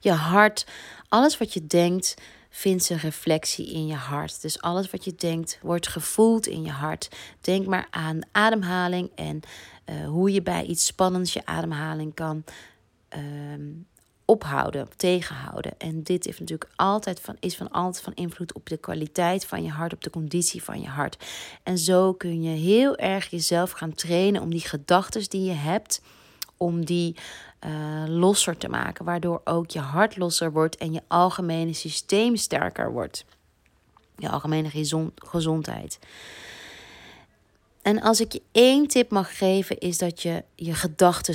Je 0.00 0.12
hart, 0.12 0.66
alles 1.08 1.38
wat 1.38 1.52
je 1.52 1.66
denkt, 1.66 2.14
vindt 2.50 2.84
zijn 2.84 2.98
reflectie 2.98 3.72
in 3.72 3.86
je 3.86 3.94
hart. 3.94 4.42
Dus 4.42 4.60
alles 4.60 4.90
wat 4.90 5.04
je 5.04 5.14
denkt, 5.14 5.58
wordt 5.62 5.88
gevoeld 5.88 6.46
in 6.46 6.62
je 6.62 6.70
hart. 6.70 7.08
Denk 7.40 7.66
maar 7.66 7.86
aan 7.90 8.20
ademhaling 8.32 9.10
en 9.14 9.40
uh, 9.86 10.06
hoe 10.06 10.32
je 10.32 10.42
bij 10.42 10.64
iets 10.64 10.86
spannends 10.86 11.32
je 11.32 11.46
ademhaling 11.46 12.14
kan 12.14 12.44
uh, 13.16 13.20
ophouden, 14.24 14.88
tegenhouden. 14.96 15.72
En 15.78 16.02
dit 16.02 16.26
is 16.26 16.38
natuurlijk 16.38 16.70
altijd 16.76 17.20
van, 17.20 17.36
is 17.40 17.56
van 17.56 17.70
altijd 17.70 18.04
van 18.04 18.14
invloed 18.14 18.54
op 18.54 18.68
de 18.68 18.76
kwaliteit 18.76 19.46
van 19.46 19.62
je 19.62 19.70
hart, 19.70 19.92
op 19.92 20.02
de 20.02 20.10
conditie 20.10 20.62
van 20.62 20.80
je 20.80 20.88
hart. 20.88 21.24
En 21.62 21.78
zo 21.78 22.12
kun 22.12 22.42
je 22.42 22.56
heel 22.56 22.96
erg 22.96 23.30
jezelf 23.30 23.70
gaan 23.70 23.94
trainen 23.94 24.42
om 24.42 24.50
die 24.50 24.68
gedachten 24.68 25.28
die 25.28 25.44
je 25.44 25.52
hebt, 25.52 26.02
om 26.56 26.84
die 26.84 27.16
uh, 27.66 28.04
losser 28.06 28.56
te 28.56 28.68
maken, 28.68 29.04
waardoor 29.04 29.40
ook 29.44 29.70
je 29.70 29.78
hart 29.78 30.16
losser 30.16 30.52
wordt 30.52 30.76
en 30.76 30.92
je 30.92 31.02
algemene 31.08 31.72
systeem 31.72 32.36
sterker 32.36 32.92
wordt. 32.92 33.24
Je 34.16 34.28
algemene 34.28 34.70
gezondheid. 35.14 35.98
En 37.82 38.00
als 38.00 38.20
ik 38.20 38.32
je 38.32 38.42
één 38.52 38.86
tip 38.86 39.10
mag 39.10 39.38
geven, 39.38 39.78
is 39.78 39.98
dat 39.98 40.22
je 40.22 40.44
je 40.54 40.74
gedachten 40.74 41.34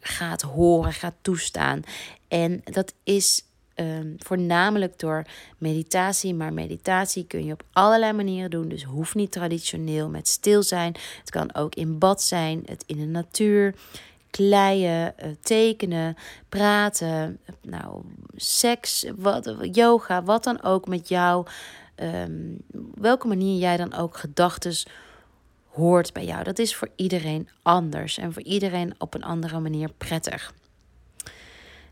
gaat 0.00 0.42
horen, 0.42 0.92
gaat 0.92 1.14
toestaan. 1.22 1.82
En 2.28 2.60
dat 2.64 2.94
is 3.04 3.44
um, 3.80 4.14
voornamelijk 4.18 4.98
door 4.98 5.24
meditatie. 5.58 6.34
Maar 6.34 6.52
meditatie 6.52 7.26
kun 7.26 7.44
je 7.44 7.52
op 7.52 7.62
allerlei 7.72 8.12
manieren 8.12 8.50
doen. 8.50 8.68
Dus 8.68 8.84
hoeft 8.84 9.14
niet 9.14 9.32
traditioneel 9.32 10.08
met 10.08 10.28
stil 10.28 10.62
zijn. 10.62 10.94
Het 11.20 11.30
kan 11.30 11.54
ook 11.54 11.74
in 11.74 11.98
bad 11.98 12.22
zijn, 12.22 12.62
het 12.66 12.84
in 12.86 12.96
de 12.96 13.06
natuur 13.06 13.74
kleien, 14.30 15.18
eh, 15.18 15.30
tekenen, 15.40 16.16
praten, 16.48 17.38
nou, 17.62 18.02
seks, 18.36 19.06
wat, 19.16 19.54
yoga, 19.72 20.22
wat 20.22 20.44
dan 20.44 20.62
ook 20.62 20.88
met 20.88 21.08
jou. 21.08 21.46
Um, 21.96 22.56
welke 22.94 23.26
manier 23.26 23.58
jij 23.58 23.76
dan 23.76 23.94
ook 23.94 24.16
gedachten 24.16 24.74
hoort 25.68 26.12
bij 26.12 26.24
jou. 26.24 26.44
Dat 26.44 26.58
is 26.58 26.76
voor 26.76 26.88
iedereen 26.96 27.48
anders 27.62 28.18
en 28.18 28.32
voor 28.32 28.42
iedereen 28.42 28.94
op 28.98 29.14
een 29.14 29.24
andere 29.24 29.60
manier 29.60 29.90
prettig. 29.98 30.52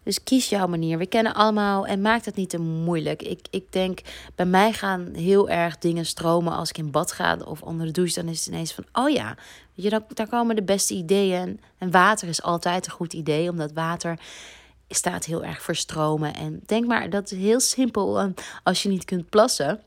Dus 0.03 0.23
kies 0.23 0.49
jouw 0.49 0.67
manier. 0.67 0.99
We 0.99 1.07
kennen 1.07 1.35
allemaal 1.35 1.87
en 1.87 2.01
maak 2.01 2.25
het 2.25 2.37
niet 2.37 2.51
te 2.51 2.59
moeilijk. 2.59 3.23
Ik, 3.23 3.47
ik 3.51 3.73
denk, 3.73 4.01
bij 4.35 4.47
mij 4.47 4.73
gaan 4.73 5.09
heel 5.15 5.49
erg 5.49 5.79
dingen 5.79 6.07
stromen 6.07 6.53
als 6.53 6.69
ik 6.69 6.79
in 6.79 6.91
bad 6.91 7.13
ga 7.13 7.39
of 7.45 7.63
onder 7.63 7.87
de 7.87 7.93
douche. 7.93 8.21
Dan 8.21 8.31
is 8.31 8.39
het 8.39 8.55
ineens 8.55 8.73
van, 8.73 8.85
oh 8.93 9.11
ja, 9.11 9.37
je, 9.73 10.03
daar 10.15 10.29
komen 10.29 10.57
de 10.57 10.63
beste 10.63 10.95
ideeën. 10.95 11.61
En 11.79 11.91
water 11.91 12.29
is 12.29 12.43
altijd 12.43 12.87
een 12.87 12.93
goed 12.93 13.13
idee, 13.13 13.51
omdat 13.51 13.73
water 13.73 14.19
staat 14.89 15.25
heel 15.25 15.45
erg 15.45 15.63
voor 15.63 15.77
stromen. 15.77 16.35
En 16.35 16.63
denk 16.67 16.87
maar, 16.87 17.11
dat 17.11 17.33
is 17.33 17.39
heel 17.39 17.61
simpel 17.61 18.33
als 18.63 18.83
je 18.83 18.89
niet 18.89 19.05
kunt 19.05 19.29
plassen 19.29 19.81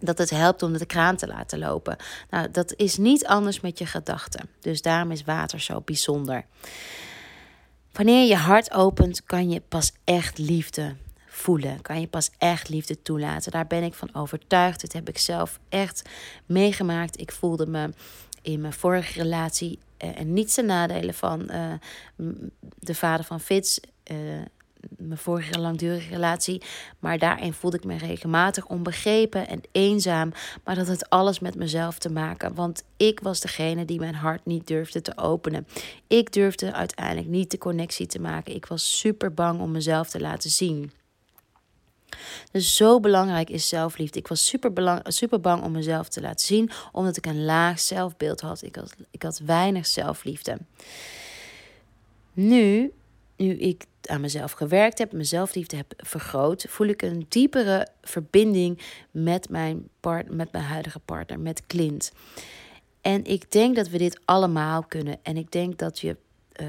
dat 0.00 0.18
het 0.18 0.30
helpt 0.30 0.62
om 0.62 0.72
de 0.72 0.86
kraan 0.86 1.16
te 1.16 1.26
laten 1.26 1.58
lopen. 1.58 1.96
Nou, 2.30 2.50
dat 2.50 2.74
is 2.76 2.96
niet 2.96 3.26
anders 3.26 3.60
met 3.60 3.78
je 3.78 3.86
gedachten. 3.86 4.48
Dus 4.60 4.82
daarom 4.82 5.10
is 5.10 5.24
water 5.24 5.60
zo 5.60 5.80
bijzonder. 5.80 6.44
Wanneer 7.92 8.26
je 8.28 8.36
hart 8.36 8.72
opent, 8.72 9.24
kan 9.24 9.50
je 9.50 9.60
pas 9.68 9.92
echt 10.04 10.38
liefde 10.38 10.96
voelen. 11.26 11.82
Kan 11.82 12.00
je 12.00 12.06
pas 12.06 12.30
echt 12.38 12.68
liefde 12.68 13.02
toelaten. 13.02 13.52
Daar 13.52 13.66
ben 13.66 13.82
ik 13.82 13.94
van 13.94 14.14
overtuigd. 14.14 14.80
Dit 14.80 14.92
heb 14.92 15.08
ik 15.08 15.18
zelf 15.18 15.58
echt 15.68 16.08
meegemaakt. 16.46 17.20
Ik 17.20 17.32
voelde 17.32 17.66
me 17.66 17.90
in 18.42 18.60
mijn 18.60 18.72
vorige 18.72 19.22
relatie 19.22 19.78
uh, 20.04 20.18
en 20.18 20.32
niets 20.32 20.54
te 20.54 20.62
nadelen 20.62 21.14
van 21.14 21.48
uh, 21.50 21.72
de 22.78 22.94
vader 22.94 23.24
van 23.24 23.40
Fitz. 23.40 23.78
Uh, 24.12 24.16
mijn 24.96 25.18
vorige 25.18 25.60
langdurige 25.60 26.08
relatie. 26.08 26.62
Maar 26.98 27.18
daarin 27.18 27.52
voelde 27.52 27.76
ik 27.76 27.84
me 27.84 27.96
regelmatig 27.96 28.66
onbegrepen 28.66 29.48
en 29.48 29.60
eenzaam. 29.72 30.32
Maar 30.64 30.74
dat 30.74 30.88
had 30.88 31.10
alles 31.10 31.38
met 31.38 31.54
mezelf 31.54 31.98
te 31.98 32.10
maken. 32.10 32.54
Want 32.54 32.84
ik 32.96 33.20
was 33.20 33.40
degene 33.40 33.84
die 33.84 33.98
mijn 33.98 34.14
hart 34.14 34.46
niet 34.46 34.66
durfde 34.66 35.02
te 35.02 35.16
openen. 35.16 35.66
Ik 36.06 36.32
durfde 36.32 36.72
uiteindelijk 36.72 37.28
niet 37.28 37.50
de 37.50 37.58
connectie 37.58 38.06
te 38.06 38.20
maken. 38.20 38.54
Ik 38.54 38.66
was 38.66 38.98
super 38.98 39.34
bang 39.34 39.60
om 39.60 39.70
mezelf 39.70 40.08
te 40.10 40.20
laten 40.20 40.50
zien. 40.50 40.92
Dus 42.52 42.76
zo 42.76 43.00
belangrijk 43.00 43.50
is 43.50 43.68
zelfliefde. 43.68 44.18
Ik 44.18 44.28
was 44.28 44.46
super, 44.46 45.00
super 45.04 45.40
bang 45.40 45.62
om 45.62 45.72
mezelf 45.72 46.08
te 46.08 46.20
laten 46.20 46.46
zien, 46.46 46.70
omdat 46.92 47.16
ik 47.16 47.26
een 47.26 47.44
laag 47.44 47.80
zelfbeeld 47.80 48.40
had. 48.40 48.62
Ik 48.62 48.76
had, 48.76 48.94
ik 49.10 49.22
had 49.22 49.38
weinig 49.38 49.86
zelfliefde. 49.86 50.58
Nu, 52.32 52.92
nu 53.40 53.52
ik 53.52 53.84
aan 54.02 54.20
mezelf 54.20 54.52
gewerkt 54.52 54.98
heb, 54.98 55.12
mezelf 55.12 55.54
liefde 55.54 55.76
heb 55.76 55.92
vergroot, 55.96 56.66
voel 56.68 56.86
ik 56.86 57.02
een 57.02 57.26
diepere 57.28 57.88
verbinding 58.02 58.78
met 59.10 59.48
mijn, 59.48 59.88
part, 60.00 60.30
met 60.30 60.52
mijn 60.52 60.64
huidige 60.64 60.98
partner, 60.98 61.40
met 61.40 61.66
Clint. 61.66 62.12
En 63.00 63.24
ik 63.24 63.50
denk 63.50 63.76
dat 63.76 63.88
we 63.88 63.98
dit 63.98 64.20
allemaal 64.24 64.82
kunnen. 64.82 65.18
En 65.22 65.36
ik 65.36 65.52
denk 65.52 65.78
dat 65.78 65.98
je 65.98 66.16
uh, 66.60 66.66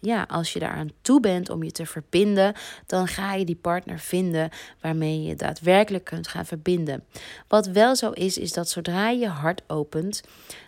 ja, 0.00 0.22
als 0.28 0.52
je 0.52 0.58
daaraan 0.58 0.90
toe 1.02 1.20
bent 1.20 1.50
om 1.50 1.62
je 1.62 1.70
te 1.70 1.86
verbinden, 1.86 2.54
dan 2.86 3.06
ga 3.06 3.34
je 3.34 3.44
die 3.44 3.56
partner 3.56 3.98
vinden 3.98 4.50
waarmee 4.80 5.22
je 5.22 5.34
daadwerkelijk 5.34 6.04
kunt 6.04 6.28
gaan 6.28 6.46
verbinden. 6.46 7.04
Wat 7.48 7.66
wel 7.66 7.96
zo 7.96 8.10
is, 8.10 8.38
is 8.38 8.52
dat 8.52 8.68
zodra 8.68 9.08
je 9.08 9.28
hart 9.28 9.62
opent, 9.66 10.22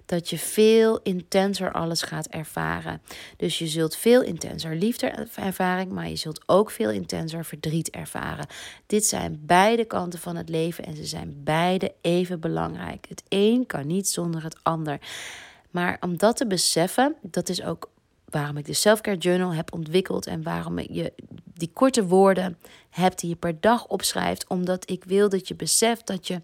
dat 0.06 0.30
je 0.30 0.38
veel 0.38 1.00
intenser 1.02 1.72
alles 1.72 2.02
gaat 2.02 2.26
ervaren. 2.26 3.02
Dus 3.36 3.58
je 3.58 3.66
zult 3.66 3.96
veel 3.96 4.22
intenser 4.22 4.76
liefde 4.76 5.06
ervaren, 5.34 5.94
maar 5.94 6.08
je 6.08 6.16
zult 6.16 6.42
ook 6.46 6.70
veel 6.70 6.90
intenser 6.90 7.44
verdriet 7.44 7.90
ervaren. 7.90 8.46
Dit 8.86 9.04
zijn 9.04 9.42
beide 9.42 9.84
kanten 9.84 10.18
van 10.18 10.36
het 10.36 10.48
leven 10.48 10.84
en 10.84 10.96
ze 10.96 11.04
zijn 11.04 11.40
beide 11.44 11.94
even 12.00 12.40
belangrijk. 12.40 13.06
Het 13.08 13.22
een 13.28 13.66
kan 13.66 13.86
niet 13.86 14.08
zonder 14.08 14.42
het 14.42 14.56
ander. 14.62 14.98
Maar 15.70 15.96
om 16.00 16.16
dat 16.16 16.36
te 16.36 16.46
beseffen, 16.46 17.16
dat 17.22 17.48
is 17.48 17.62
ook 17.62 17.88
waarom 18.36 18.56
ik 18.56 18.66
de 18.66 18.72
Selfcare 18.72 19.16
Journal 19.16 19.54
heb 19.54 19.72
ontwikkeld 19.72 20.26
en 20.26 20.42
waarom 20.42 20.78
je 20.78 21.12
die 21.54 21.70
korte 21.72 22.06
woorden 22.06 22.58
hebt 22.90 23.20
die 23.20 23.28
je 23.28 23.36
per 23.36 23.60
dag 23.60 23.86
opschrijft, 23.86 24.46
omdat 24.46 24.90
ik 24.90 25.04
wil 25.04 25.28
dat 25.28 25.48
je 25.48 25.54
beseft 25.54 26.06
dat 26.06 26.26
je, 26.26 26.40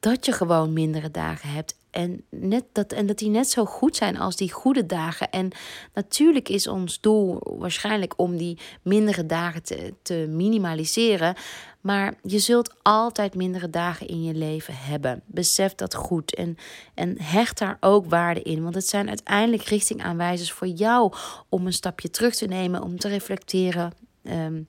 dat 0.00 0.24
je 0.26 0.32
gewoon 0.32 0.72
mindere 0.72 1.10
dagen 1.10 1.48
hebt. 1.50 1.76
En, 1.96 2.24
net 2.30 2.64
dat, 2.72 2.92
en 2.92 3.06
dat 3.06 3.18
die 3.18 3.28
net 3.28 3.50
zo 3.50 3.64
goed 3.64 3.96
zijn 3.96 4.18
als 4.18 4.36
die 4.36 4.52
goede 4.52 4.86
dagen. 4.86 5.30
En 5.30 5.50
natuurlijk 5.94 6.48
is 6.48 6.66
ons 6.66 7.00
doel 7.00 7.38
waarschijnlijk 7.58 8.14
om 8.16 8.36
die 8.36 8.58
mindere 8.82 9.26
dagen 9.26 9.62
te, 9.62 9.94
te 10.02 10.26
minimaliseren. 10.30 11.34
Maar 11.80 12.14
je 12.22 12.38
zult 12.38 12.74
altijd 12.82 13.34
mindere 13.34 13.70
dagen 13.70 14.08
in 14.08 14.22
je 14.22 14.34
leven 14.34 14.74
hebben. 14.76 15.22
Besef 15.26 15.74
dat 15.74 15.94
goed 15.94 16.34
en, 16.34 16.56
en 16.94 17.22
hecht 17.22 17.58
daar 17.58 17.76
ook 17.80 18.06
waarde 18.06 18.42
in. 18.42 18.62
Want 18.62 18.74
het 18.74 18.88
zijn 18.88 19.08
uiteindelijk 19.08 19.62
richtingaanwijzers 19.62 20.52
voor 20.52 20.68
jou 20.68 21.12
om 21.48 21.66
een 21.66 21.72
stapje 21.72 22.10
terug 22.10 22.34
te 22.34 22.46
nemen, 22.46 22.82
om 22.82 22.98
te 22.98 23.08
reflecteren, 23.08 23.92
um, 24.22 24.68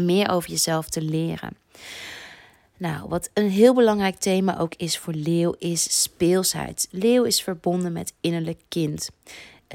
meer 0.00 0.30
over 0.30 0.50
jezelf 0.50 0.88
te 0.88 1.02
leren. 1.02 1.56
Nou, 2.80 3.08
wat 3.08 3.30
een 3.34 3.50
heel 3.50 3.74
belangrijk 3.74 4.16
thema 4.16 4.58
ook 4.58 4.74
is 4.76 4.98
voor 4.98 5.12
leeuw, 5.12 5.54
is 5.58 6.02
speelsheid. 6.02 6.88
Leeuw 6.90 7.24
is 7.24 7.42
verbonden 7.42 7.92
met 7.92 8.12
innerlijk 8.20 8.60
kind. 8.68 9.10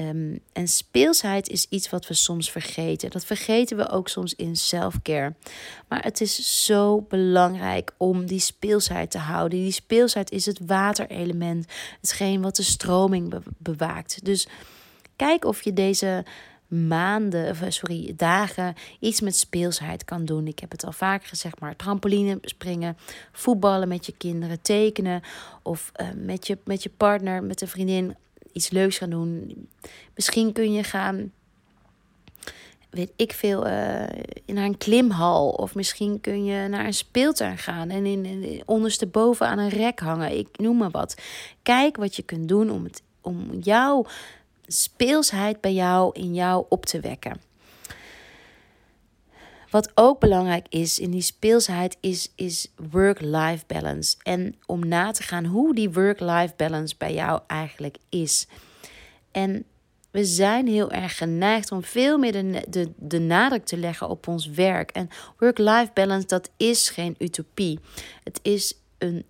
Um, 0.00 0.40
en 0.52 0.68
speelsheid 0.68 1.48
is 1.48 1.66
iets 1.68 1.90
wat 1.90 2.06
we 2.06 2.14
soms 2.14 2.50
vergeten. 2.50 3.10
Dat 3.10 3.24
vergeten 3.24 3.76
we 3.76 3.88
ook 3.88 4.08
soms 4.08 4.34
in 4.34 4.56
self-care. 4.56 5.34
Maar 5.88 6.02
het 6.02 6.20
is 6.20 6.64
zo 6.64 7.00
belangrijk 7.00 7.92
om 7.96 8.26
die 8.26 8.40
speelsheid 8.40 9.10
te 9.10 9.18
houden. 9.18 9.58
Die 9.58 9.72
speelsheid 9.72 10.30
is 10.30 10.46
het 10.46 10.58
waterelement, 10.66 11.66
hetgeen 12.00 12.42
wat 12.42 12.56
de 12.56 12.62
stroming 12.62 13.34
bewaakt. 13.58 14.24
Dus 14.24 14.48
kijk 15.16 15.44
of 15.44 15.62
je 15.62 15.72
deze 15.72 16.24
maanden, 16.68 17.46
eh, 17.46 17.70
sorry, 17.70 18.12
dagen 18.16 18.74
iets 19.00 19.20
met 19.20 19.36
speelsheid 19.36 20.04
kan 20.04 20.24
doen. 20.24 20.46
Ik 20.46 20.58
heb 20.58 20.70
het 20.70 20.84
al 20.84 20.92
vaak 20.92 21.24
gezegd, 21.24 21.60
maar 21.60 21.76
trampoline 21.76 22.38
springen, 22.40 22.96
voetballen 23.32 23.88
met 23.88 24.06
je 24.06 24.14
kinderen, 24.16 24.60
tekenen 24.60 25.22
of 25.62 25.92
uh, 26.00 26.08
met, 26.14 26.46
je, 26.46 26.58
met 26.64 26.82
je 26.82 26.90
partner, 26.96 27.42
met 27.42 27.60
een 27.60 27.68
vriendin 27.68 28.16
iets 28.52 28.70
leuks 28.70 28.98
gaan 28.98 29.10
doen. 29.10 29.52
Misschien 30.14 30.52
kun 30.52 30.72
je 30.72 30.82
gaan, 30.82 31.32
weet 32.90 33.12
ik 33.16 33.32
veel, 33.32 33.66
uh, 33.66 33.72
naar 34.46 34.64
een 34.64 34.78
klimhal. 34.78 35.48
Of 35.48 35.74
misschien 35.74 36.20
kun 36.20 36.44
je 36.44 36.68
naar 36.68 36.84
een 36.84 36.94
speeltuin 36.94 37.58
gaan 37.58 37.90
en 37.90 38.06
in, 38.06 38.24
in, 38.24 38.62
ondersteboven 38.66 39.46
aan 39.46 39.58
een 39.58 39.68
rek 39.68 40.00
hangen. 40.00 40.38
Ik 40.38 40.48
noem 40.58 40.76
maar 40.76 40.90
wat. 40.90 41.20
Kijk 41.62 41.96
wat 41.96 42.16
je 42.16 42.22
kunt 42.22 42.48
doen 42.48 42.70
om, 42.70 42.84
het, 42.84 43.02
om 43.20 43.58
jouw 43.60 44.06
speelsheid 44.66 45.60
bij 45.60 45.72
jou 45.72 46.10
in 46.12 46.34
jou 46.34 46.66
op 46.68 46.86
te 46.86 47.00
wekken. 47.00 47.40
Wat 49.70 49.90
ook 49.94 50.20
belangrijk 50.20 50.66
is 50.68 50.98
in 50.98 51.10
die 51.10 51.20
speelsheid 51.20 51.96
is, 52.00 52.32
is 52.34 52.72
work-life 52.90 53.64
balance. 53.66 54.16
En 54.22 54.54
om 54.66 54.88
na 54.88 55.10
te 55.10 55.22
gaan 55.22 55.44
hoe 55.44 55.74
die 55.74 55.90
work-life 55.90 56.54
balance 56.56 56.94
bij 56.98 57.14
jou 57.14 57.40
eigenlijk 57.46 57.96
is. 58.08 58.46
En 59.30 59.64
we 60.10 60.24
zijn 60.24 60.66
heel 60.66 60.90
erg 60.90 61.16
geneigd 61.16 61.72
om 61.72 61.82
veel 61.82 62.18
meer 62.18 62.32
de, 62.32 62.64
de, 62.68 62.92
de 62.96 63.18
nadruk 63.18 63.64
te 63.64 63.76
leggen 63.76 64.08
op 64.08 64.28
ons 64.28 64.46
werk. 64.46 64.90
En 64.90 65.08
work-life 65.38 65.90
balance, 65.94 66.26
dat 66.26 66.50
is 66.56 66.88
geen 66.88 67.14
utopie. 67.18 67.78
Het 68.24 68.38
is 68.42 68.74
een 68.98 69.24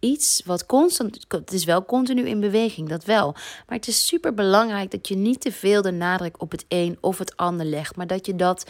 iets 0.00 0.42
wat 0.44 0.66
constant. 0.66 1.24
Het 1.28 1.52
is 1.52 1.64
wel 1.64 1.84
continu 1.84 2.28
in 2.28 2.40
beweging, 2.40 2.88
dat 2.88 3.04
wel. 3.04 3.32
Maar 3.66 3.76
het 3.76 3.88
is 3.88 4.06
super 4.06 4.34
belangrijk 4.34 4.90
dat 4.90 5.08
je 5.08 5.16
niet 5.16 5.40
te 5.40 5.52
veel 5.52 5.82
de 5.82 5.90
nadruk 5.90 6.42
op 6.42 6.50
het 6.50 6.64
een 6.68 6.98
of 7.00 7.18
het 7.18 7.36
ander 7.36 7.66
legt. 7.66 7.96
Maar 7.96 8.06
dat 8.06 8.26
je 8.26 8.36
dat 8.36 8.66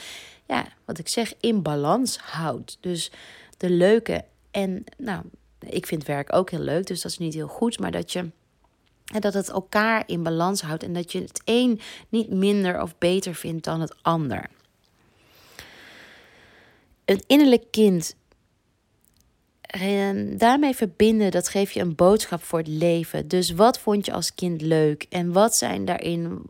ja, 0.51 0.67
wat 0.85 0.99
ik 0.99 1.09
zeg, 1.09 1.33
in 1.41 1.63
balans 1.63 2.19
houdt. 2.19 2.79
Dus 2.81 3.11
de 3.57 3.71
leuke 3.71 4.25
en, 4.51 4.85
nou, 4.97 5.23
ik 5.59 5.87
vind 5.87 6.07
werk 6.07 6.35
ook 6.35 6.51
heel 6.51 6.61
leuk, 6.61 6.87
dus 6.87 7.01
dat 7.01 7.11
is 7.11 7.19
niet 7.19 7.35
heel 7.35 7.49
goed, 7.49 7.79
maar 7.79 7.91
dat 7.91 8.13
je. 8.13 8.31
dat 9.05 9.35
het 9.35 9.49
elkaar 9.49 10.03
in 10.07 10.23
balans 10.23 10.61
houdt 10.61 10.83
en 10.83 10.93
dat 10.93 11.13
je 11.13 11.21
het 11.21 11.43
een 11.45 11.81
niet 12.09 12.31
minder 12.31 12.83
of 12.83 12.99
beter 12.99 13.35
vindt 13.35 13.65
dan 13.65 13.81
het 13.81 13.95
ander. 14.03 14.51
Een 17.05 17.23
innerlijk 17.27 17.71
kind 17.71 18.15
daarmee 20.37 20.75
verbinden, 20.75 21.31
dat 21.31 21.49
geeft 21.49 21.75
je 21.75 21.81
een 21.81 21.95
boodschap 21.95 22.43
voor 22.43 22.59
het 22.59 22.69
leven. 22.69 23.29
Dus 23.29 23.51
wat 23.51 23.79
vond 23.79 24.07
je 24.07 24.13
als 24.13 24.35
kind 24.35 24.63
leuk? 24.63 25.07
En 25.09 25.33
wat 25.33 25.57
zijn 25.57 25.85
daarin 25.85 26.43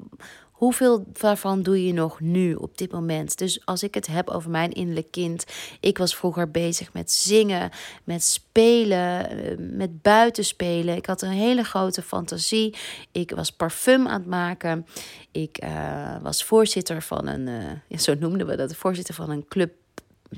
Hoeveel 0.61 1.05
daarvan 1.13 1.63
doe 1.63 1.87
je 1.87 1.93
nog 1.93 2.21
nu 2.21 2.55
op 2.55 2.79
dit 2.79 2.93
moment? 2.93 3.39
Dus 3.39 3.67
als 3.67 3.83
ik 3.83 3.95
het 3.95 4.07
heb 4.07 4.29
over 4.29 4.51
mijn 4.51 4.73
innerlijk 4.73 5.11
kind. 5.11 5.45
Ik 5.81 5.99
was 5.99 6.17
vroeger 6.17 6.51
bezig 6.51 6.93
met 6.93 7.13
zingen, 7.13 7.71
met 8.05 8.25
spelen, 8.25 9.31
eh, 9.31 9.57
met 9.59 10.03
buitenspelen. 10.03 10.97
Ik 10.97 11.07
had 11.07 11.23
een 11.23 11.31
hele 11.31 11.65
grote 11.65 12.03
fantasie. 12.03 12.77
Ik 13.13 13.31
was 13.31 13.51
parfum 13.51 14.09
aan 14.09 14.21
het 14.21 14.29
maken. 14.29 14.87
Ik 15.33 15.65
uh, 15.65 16.17
was 16.23 16.45
voorzitter 16.45 17.03
van 17.03 17.27
een, 17.27 17.49
ja, 17.89 17.99
zo 17.99 18.15
noemden 18.15 18.47
we 18.47 18.57
dat, 18.57 18.77
voorzitter 18.77 19.15
van 19.15 19.31
een 19.31 19.49
club 19.49 19.73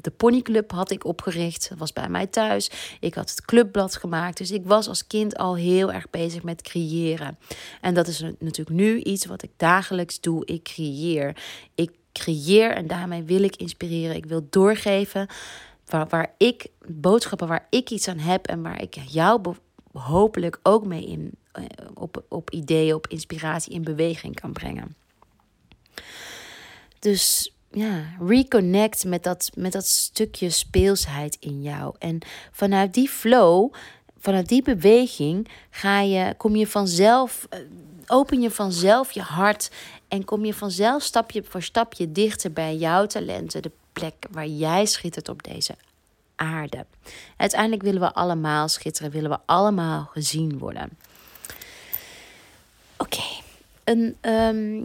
de 0.01 0.11
ponyclub 0.11 0.71
had 0.71 0.91
ik 0.91 1.05
opgericht. 1.05 1.69
Dat 1.69 1.79
was 1.79 1.93
bij 1.93 2.09
mij 2.09 2.27
thuis. 2.27 2.71
Ik 3.01 3.15
had 3.15 3.31
het 3.31 3.45
clubblad 3.45 3.97
gemaakt. 3.97 4.37
Dus 4.37 4.51
ik 4.51 4.65
was 4.65 4.89
als 4.89 5.07
kind 5.07 5.37
al 5.37 5.57
heel 5.57 5.93
erg 5.93 6.11
bezig 6.11 6.43
met 6.43 6.63
creëren. 6.63 7.39
En 7.81 7.95
dat 7.95 8.07
is 8.07 8.21
natuurlijk 8.21 8.77
nu 8.77 8.99
iets 8.99 9.27
wat 9.27 9.43
ik 9.43 9.51
dagelijks 9.57 10.21
doe. 10.21 10.47
Ik 10.47 10.63
creëer. 10.63 11.37
Ik 11.75 11.91
creëer 12.13 12.71
en 12.71 12.87
daarmee 12.87 13.23
wil 13.23 13.43
ik 13.43 13.57
inspireren. 13.57 14.17
Ik 14.17 14.27
wil 14.27 14.47
doorgeven 14.51 15.27
waar, 15.87 16.09
waar 16.09 16.35
ik 16.37 16.67
boodschappen 16.87 17.49
waar 17.49 17.67
ik 17.71 17.91
iets 17.91 18.09
aan 18.09 18.19
heb 18.19 18.47
en 18.47 18.63
waar 18.63 18.83
ik 18.83 18.95
jou 18.95 19.55
hopelijk 19.93 20.59
ook 20.63 20.87
mee 20.87 21.07
in 21.07 21.31
eh, 21.53 21.65
op, 21.95 22.25
op 22.29 22.51
ideeën, 22.51 22.95
op 22.95 23.07
inspiratie 23.07 23.73
in 23.73 23.83
beweging 23.83 24.41
kan 24.41 24.53
brengen. 24.53 24.97
Dus 26.99 27.52
ja, 27.73 28.05
reconnect 28.21 29.05
met 29.05 29.23
dat, 29.23 29.51
met 29.55 29.73
dat 29.73 29.87
stukje 29.87 30.51
speelsheid 30.51 31.37
in 31.41 31.63
jou. 31.63 31.95
En 31.99 32.19
vanuit 32.53 32.95
die 32.95 33.09
flow 33.09 33.73
vanuit 34.23 34.49
die 34.49 34.63
beweging 34.63 35.49
ga 35.71 36.01
je, 36.01 36.35
kom 36.37 36.57
je 36.57 36.67
vanzelf, 36.67 37.47
eh, 37.51 37.59
open 38.07 38.41
je 38.41 38.51
vanzelf 38.51 39.13
je 39.13 39.21
hart 39.21 39.71
en 40.09 40.25
kom 40.25 40.45
je 40.45 40.55
vanzelf 40.55 41.03
stapje 41.03 41.43
voor 41.49 41.63
stapje 41.63 42.13
dichter 42.13 42.53
bij 42.53 42.77
jouw 42.77 43.07
talenten, 43.07 43.63
de 43.63 43.71
plek 43.93 44.15
waar 44.31 44.47
jij 44.47 44.87
schittert 44.87 45.29
op 45.29 45.43
deze 45.43 45.75
aarde. 46.37 46.87
Uiteindelijk 47.37 47.83
willen 47.83 48.01
we 48.01 48.13
allemaal 48.13 48.69
schitteren, 48.69 49.11
willen 49.11 49.31
we 49.31 49.39
allemaal 49.47 50.09
gezien 50.13 50.59
worden. 50.59 50.91
Oké, 52.97 53.23
een. 53.85 54.17
Ehm, 54.21 54.81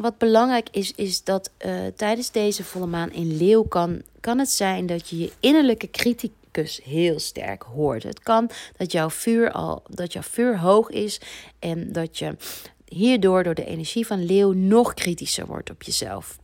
wat 0.00 0.18
belangrijk 0.18 0.68
is, 0.70 0.92
is 0.92 1.24
dat 1.24 1.50
uh, 1.66 1.86
tijdens 1.96 2.30
deze 2.30 2.64
volle 2.64 2.86
maan 2.86 3.12
in 3.12 3.36
leeuw 3.36 3.62
kan, 3.62 4.02
kan 4.20 4.38
het 4.38 4.50
zijn 4.50 4.86
dat 4.86 5.08
je 5.08 5.18
je 5.18 5.32
innerlijke 5.40 5.90
criticus 5.90 6.80
heel 6.84 7.18
sterk 7.18 7.62
hoort. 7.62 8.02
Het 8.02 8.20
kan 8.20 8.50
dat 8.76 8.92
jouw 8.92 9.10
vuur 9.10 9.52
al 9.52 9.82
dat 9.88 10.12
jouw 10.12 10.22
vuur 10.22 10.58
hoog 10.58 10.90
is 10.90 11.20
en 11.58 11.92
dat 11.92 12.18
je 12.18 12.36
hierdoor 12.84 13.42
door 13.42 13.54
de 13.54 13.64
energie 13.64 14.06
van 14.06 14.24
leeuw 14.24 14.52
nog 14.52 14.94
kritischer 14.94 15.46
wordt 15.46 15.70
op 15.70 15.82
jezelf. 15.82 16.38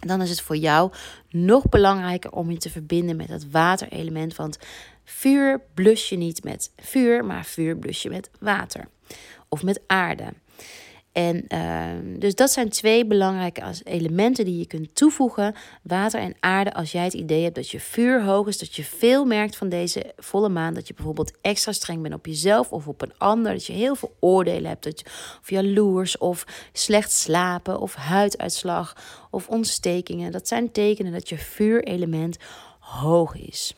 Dan 0.00 0.22
is 0.22 0.30
het 0.30 0.40
voor 0.40 0.56
jou 0.56 0.92
nog 1.30 1.68
belangrijker 1.68 2.32
om 2.32 2.50
je 2.50 2.58
te 2.58 2.70
verbinden 2.70 3.16
met 3.16 3.28
het 3.28 3.50
waterelement. 3.50 4.36
Want 4.36 4.58
vuur 5.04 5.60
blus 5.74 6.08
je 6.08 6.16
niet 6.16 6.44
met 6.44 6.70
vuur, 6.76 7.24
maar 7.24 7.44
vuur 7.44 7.76
blus 7.76 8.02
je 8.02 8.10
met 8.10 8.30
water 8.40 8.88
of 9.48 9.62
met 9.62 9.80
aarde. 9.86 10.32
En 11.16 11.44
uh, 11.48 12.18
dus 12.18 12.34
dat 12.34 12.50
zijn 12.50 12.68
twee 12.68 13.06
belangrijke 13.06 13.62
elementen 13.84 14.44
die 14.44 14.58
je 14.58 14.66
kunt 14.66 14.94
toevoegen. 14.94 15.54
Water 15.82 16.20
en 16.20 16.34
aarde. 16.40 16.74
Als 16.74 16.92
jij 16.92 17.04
het 17.04 17.12
idee 17.12 17.42
hebt 17.42 17.54
dat 17.54 17.70
je 17.70 17.80
vuur 17.80 18.24
hoog 18.24 18.46
is, 18.46 18.58
dat 18.58 18.74
je 18.74 18.84
veel 18.84 19.24
merkt 19.24 19.56
van 19.56 19.68
deze 19.68 20.12
volle 20.16 20.48
maan. 20.48 20.74
Dat 20.74 20.88
je 20.88 20.94
bijvoorbeeld 20.94 21.32
extra 21.40 21.72
streng 21.72 22.02
bent 22.02 22.14
op 22.14 22.26
jezelf 22.26 22.72
of 22.72 22.88
op 22.88 23.02
een 23.02 23.18
ander. 23.18 23.52
Dat 23.52 23.66
je 23.66 23.72
heel 23.72 23.94
veel 23.94 24.16
oordelen 24.20 24.68
hebt. 24.68 24.84
Dat 24.84 25.00
je, 25.00 25.06
of 25.40 25.50
jaloers 25.50 26.18
of 26.18 26.44
slecht 26.72 27.12
slapen 27.12 27.80
of 27.80 27.94
huiduitslag 27.94 28.96
of 29.30 29.48
ontstekingen. 29.48 30.32
Dat 30.32 30.48
zijn 30.48 30.72
tekenen 30.72 31.12
dat 31.12 31.28
je 31.28 31.38
vuurelement 31.38 32.36
hoog 32.78 33.36
is. 33.36 33.74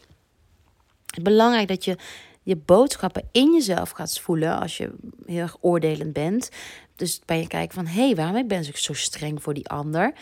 Het 1.06 1.16
is 1.16 1.22
belangrijk 1.22 1.68
dat 1.68 1.84
je 1.84 1.96
je 2.42 2.56
boodschappen 2.56 3.28
in 3.32 3.52
jezelf 3.52 3.90
gaat 3.90 4.20
voelen 4.20 4.60
als 4.60 4.76
je 4.76 4.90
heel 5.26 5.40
erg 5.40 5.56
oordelend 5.60 6.12
bent. 6.12 6.50
Dus 6.98 7.20
bij 7.24 7.40
je 7.40 7.46
kijken 7.46 7.74
van, 7.74 7.86
hé, 7.86 8.04
hey, 8.04 8.14
waarom 8.14 8.48
ben 8.48 8.66
ik 8.66 8.76
zo 8.76 8.92
streng 8.92 9.42
voor 9.42 9.54
die 9.54 9.68
ander? 9.68 10.12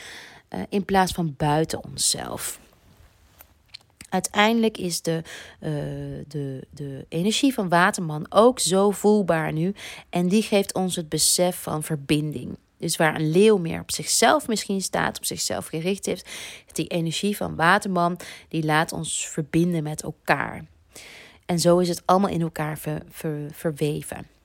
Uh, 0.51 0.61
in 0.69 0.85
plaats 0.85 1.13
van 1.13 1.35
buiten 1.37 1.85
onszelf. 1.85 2.59
Uiteindelijk 4.09 4.79
is 4.79 5.03
de, 5.03 5.23
uh, 5.61 5.71
de, 6.29 6.67
de 6.71 7.07
energie 7.09 7.55
van 7.55 7.69
Waterman 7.69 8.27
ook 8.29 8.59
zo 8.59 8.91
voelbaar 8.91 9.53
nu. 9.53 9.75
En 10.11 10.29
die 10.29 10.43
geeft 10.43 10.75
ons 10.75 10.97
het 10.97 11.09
besef 11.09 11.63
van 11.63 11.83
verbinding. 11.83 12.59
Dus 12.79 12.97
waar 12.97 13.15
een 13.15 13.31
leeuw 13.31 13.57
meer 13.57 13.81
op 13.81 13.91
zichzelf 13.91 14.49
misschien 14.49 14.81
staat, 14.81 15.17
op 15.17 15.25
zichzelf 15.25 15.67
gericht 15.67 16.07
heeft, 16.07 16.29
die 16.73 16.87
energie 16.87 17.37
van 17.37 17.55
Waterman, 17.55 18.19
die 18.49 18.65
laat 18.65 18.93
ons 18.93 19.29
verbinden 19.29 19.83
met 19.83 20.03
elkaar. 20.03 20.65
En 21.47 21.61
zo 21.61 21.79
is 21.79 21.89
het 21.89 22.03
allemaal 22.05 22.31
in 22.31 22.41
elkaar 22.41 22.79
ver, 22.79 23.03
ver, 23.09 23.41
verweven. 23.53 24.36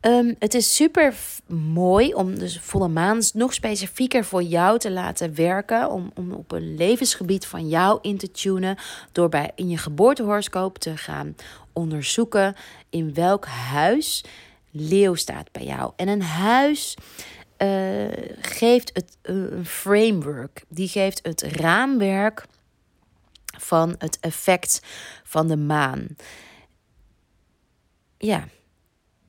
Um, 0.00 0.34
het 0.38 0.54
is 0.54 0.74
super 0.74 1.14
mooi 1.46 2.14
om 2.14 2.38
dus 2.38 2.60
volle 2.60 2.88
maan 2.88 3.20
nog 3.34 3.54
specifieker 3.54 4.24
voor 4.24 4.42
jou 4.42 4.78
te 4.78 4.90
laten 4.90 5.34
werken. 5.34 5.90
Om, 5.90 6.10
om 6.14 6.32
op 6.32 6.52
een 6.52 6.74
levensgebied 6.74 7.46
van 7.46 7.68
jou 7.68 7.98
in 8.02 8.18
te 8.18 8.30
tunen. 8.30 8.76
Door 9.12 9.28
bij 9.28 9.50
in 9.54 9.68
je 9.68 9.76
geboortehoroscoop 9.76 10.78
te 10.78 10.96
gaan 10.96 11.34
onderzoeken 11.72 12.54
in 12.90 13.14
welk 13.14 13.46
huis 13.46 14.24
leeuw 14.70 15.14
staat 15.14 15.52
bij 15.52 15.64
jou. 15.64 15.92
En 15.96 16.08
een 16.08 16.22
huis 16.22 16.96
uh, 17.58 18.08
geeft 18.40 18.90
het 18.92 19.16
een 19.22 19.66
framework. 19.66 20.64
Die 20.68 20.88
geeft 20.88 21.20
het 21.22 21.42
raamwerk 21.42 22.46
van 23.58 23.94
het 23.98 24.18
effect 24.20 24.80
van 25.24 25.48
de 25.48 25.56
maan. 25.56 26.06
Ja, 28.18 28.48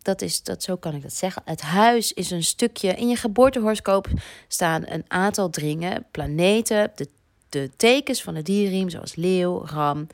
dat 0.09 0.21
is, 0.21 0.43
dat, 0.43 0.63
zo 0.63 0.75
kan 0.75 0.95
ik 0.95 1.01
dat 1.01 1.13
zeggen. 1.13 1.41
Het 1.45 1.61
huis 1.61 2.13
is 2.13 2.31
een 2.31 2.43
stukje. 2.43 2.93
In 2.93 3.09
je 3.09 3.15
geboortehoroscoop 3.15 4.07
staan 4.47 4.83
een 4.87 5.03
aantal 5.07 5.49
dringen, 5.49 6.05
planeten, 6.11 6.91
de, 6.95 7.07
de 7.49 7.69
tekens 7.77 8.21
van 8.21 8.33
de 8.33 8.41
dierriem, 8.41 8.89
zoals 8.89 9.15
leeuw, 9.15 9.65
ram. 9.65 10.07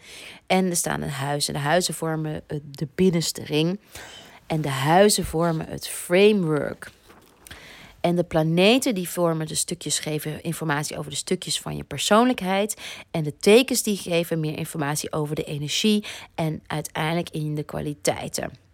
En 0.48 0.70
er 0.70 0.76
staan 0.76 1.02
een 1.02 1.10
huis. 1.10 1.48
En 1.48 1.54
de 1.54 1.60
huizen 1.60 1.94
vormen 1.94 2.44
de 2.72 2.88
binnenste 2.96 3.44
ring. 3.44 3.80
En 4.48 4.62
de 4.62 4.70
huizen 4.70 5.26
vormen 5.26 5.68
het 5.68 5.88
framework. 5.88 6.92
En 8.02 8.16
de 8.16 8.24
planeten 8.24 8.96
die 8.96 9.10
vormen 9.10 9.48
de 9.48 9.56
stukjes 9.56 10.00
geven 10.00 10.44
informatie 10.44 10.98
over 10.98 11.12
de 11.12 11.18
stukjes 11.18 11.60
van 11.60 11.76
je 11.76 11.84
persoonlijkheid. 11.84 12.82
En 13.12 13.24
de 13.24 13.38
tekens 13.38 13.84
die 13.84 13.98
geven 13.98 14.40
meer 14.40 14.58
informatie 14.58 15.12
over 15.12 15.36
de 15.36 15.44
energie 15.44 16.06
en 16.36 16.64
uiteindelijk 16.68 17.30
in 17.30 17.56
de 17.56 17.64
kwaliteiten. 17.64 18.65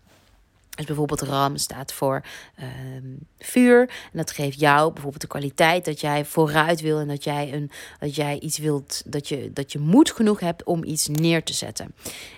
Dus 0.81 0.95
bijvoorbeeld 0.95 1.29
RAM 1.29 1.57
staat 1.57 1.93
voor 1.93 2.21
ehm, 2.55 3.15
vuur. 3.39 3.79
En 3.81 4.17
dat 4.17 4.31
geeft 4.31 4.59
jou 4.59 4.91
bijvoorbeeld 4.91 5.21
de 5.21 5.27
kwaliteit 5.27 5.85
dat 5.85 5.99
jij 5.99 6.25
vooruit 6.25 6.81
wil 6.81 6.99
en 6.99 7.07
dat 7.07 7.23
jij, 7.23 7.53
een, 7.53 7.71
dat 7.99 8.15
jij 8.15 8.39
iets 8.39 8.57
wilt, 8.57 9.01
dat 9.05 9.27
je, 9.27 9.51
dat 9.53 9.71
je 9.71 9.79
moed 9.79 10.11
genoeg 10.11 10.39
hebt 10.39 10.63
om 10.63 10.83
iets 10.83 11.07
neer 11.07 11.43
te 11.43 11.53
zetten. 11.53 11.95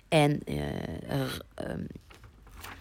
En 0.07 0.39
uh, 0.45 0.57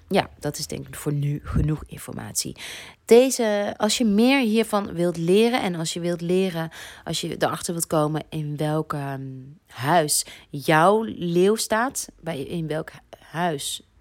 ja, 0.08 0.30
dat 0.38 0.58
is 0.58 0.66
denk 0.66 0.86
ik 0.86 0.94
voor 0.94 1.12
nu 1.12 1.40
genoeg 1.44 1.84
informatie. 1.86 2.56
Deze, 3.04 3.74
als 3.76 3.98
je 3.98 4.04
meer 4.04 4.40
hiervan 4.40 4.92
wilt 4.92 5.16
leren 5.16 5.62
en 5.62 5.74
als 5.74 5.92
je 5.92 6.00
wilt 6.00 6.20
leren, 6.20 6.70
als 7.04 7.20
je 7.20 7.36
erachter 7.38 7.72
wilt 7.72 7.86
komen 7.86 8.22
in 8.28 8.56
welk 8.56 8.92
ehm, 8.92 9.22
huis 9.66 10.26
jouw 10.50 11.02
leeuw 11.02 11.54
staat, 11.54 12.08
bij, 12.20 12.40
in 12.40 12.66
welk 12.66 12.90
huis 13.18 13.91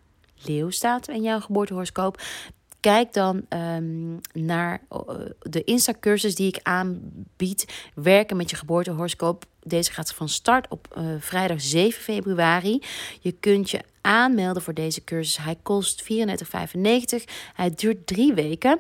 leeuw 0.46 0.70
staat 0.70 1.08
in 1.08 1.22
jouw 1.22 1.40
geboortehoroscoop, 1.40 2.18
Kijk 2.82 3.14
dan 3.14 3.46
um, 3.50 4.20
naar 4.34 4.82
uh, 4.92 5.00
de 5.40 5.64
Insta-cursus 5.64 6.36
die 6.36 6.48
ik 6.48 6.60
aanbied. 6.64 7.90
Werken 7.94 8.38
met 8.38 8.50
je 8.50 8.56
geboortehoroscoop. 8.56 9.46
Deze 9.64 9.92
gaat 9.92 10.14
van 10.14 10.30
start 10.30 10.68
op 10.70 10.96
uh, 10.98 11.04
vrijdag 11.20 11.62
7 11.62 12.02
februari. 12.02 12.82
Je 13.20 13.32
kunt 13.32 13.70
je 13.70 13.82
aanmelden 14.02 14.62
voor 14.62 14.74
deze 14.74 15.04
cursus. 15.04 15.38
Hij 15.38 15.58
kost 15.64 16.04
34,95. 16.04 16.08
Hij 17.54 17.72
duurt 17.76 18.08
drie 18.08 18.34
weken. 18.34 18.80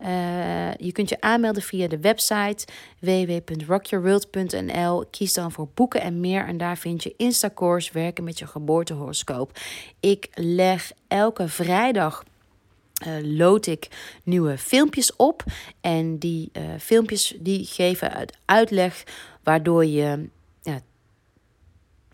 Uh, 0.00 0.74
je 0.74 0.92
kunt 0.92 1.08
je 1.08 1.20
aanmelden 1.20 1.62
via 1.62 1.88
de 1.88 2.00
website 2.00 2.66
www.rockyourworld.nl. 2.98 5.04
Kies 5.10 5.32
dan 5.32 5.52
voor 5.52 5.68
boeken 5.74 6.00
en 6.00 6.20
meer. 6.20 6.46
En 6.46 6.58
daar 6.58 6.78
vind 6.78 7.02
je 7.02 7.14
Insta-course 7.16 7.92
werken 7.92 8.24
met 8.24 8.38
je 8.38 8.46
geboortehoroscoop. 8.46 9.58
Ik 10.00 10.28
leg 10.34 10.92
elke 11.08 11.48
vrijdag 11.48 12.24
uh, 13.06 13.14
lood 13.22 13.66
ik 13.66 13.88
nieuwe 14.22 14.58
filmpjes 14.58 15.16
op. 15.16 15.44
En 15.80 16.18
die 16.18 16.50
uh, 16.52 16.62
filmpjes 16.78 17.34
die 17.38 17.64
geven 17.64 18.26
uitleg 18.44 19.04
waardoor 19.42 19.84
je, 19.84 20.28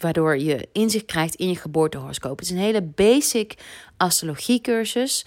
waardoor 0.01 0.39
je 0.39 0.69
inzicht 0.73 1.05
krijgt 1.05 1.35
in 1.35 1.49
je 1.49 1.57
geboortehoroscoop. 1.57 2.39
Het 2.39 2.47
is 2.47 2.53
een 2.53 2.63
hele 2.63 2.83
basic 2.83 3.55
astrologie 3.97 4.61
cursus. 4.61 5.27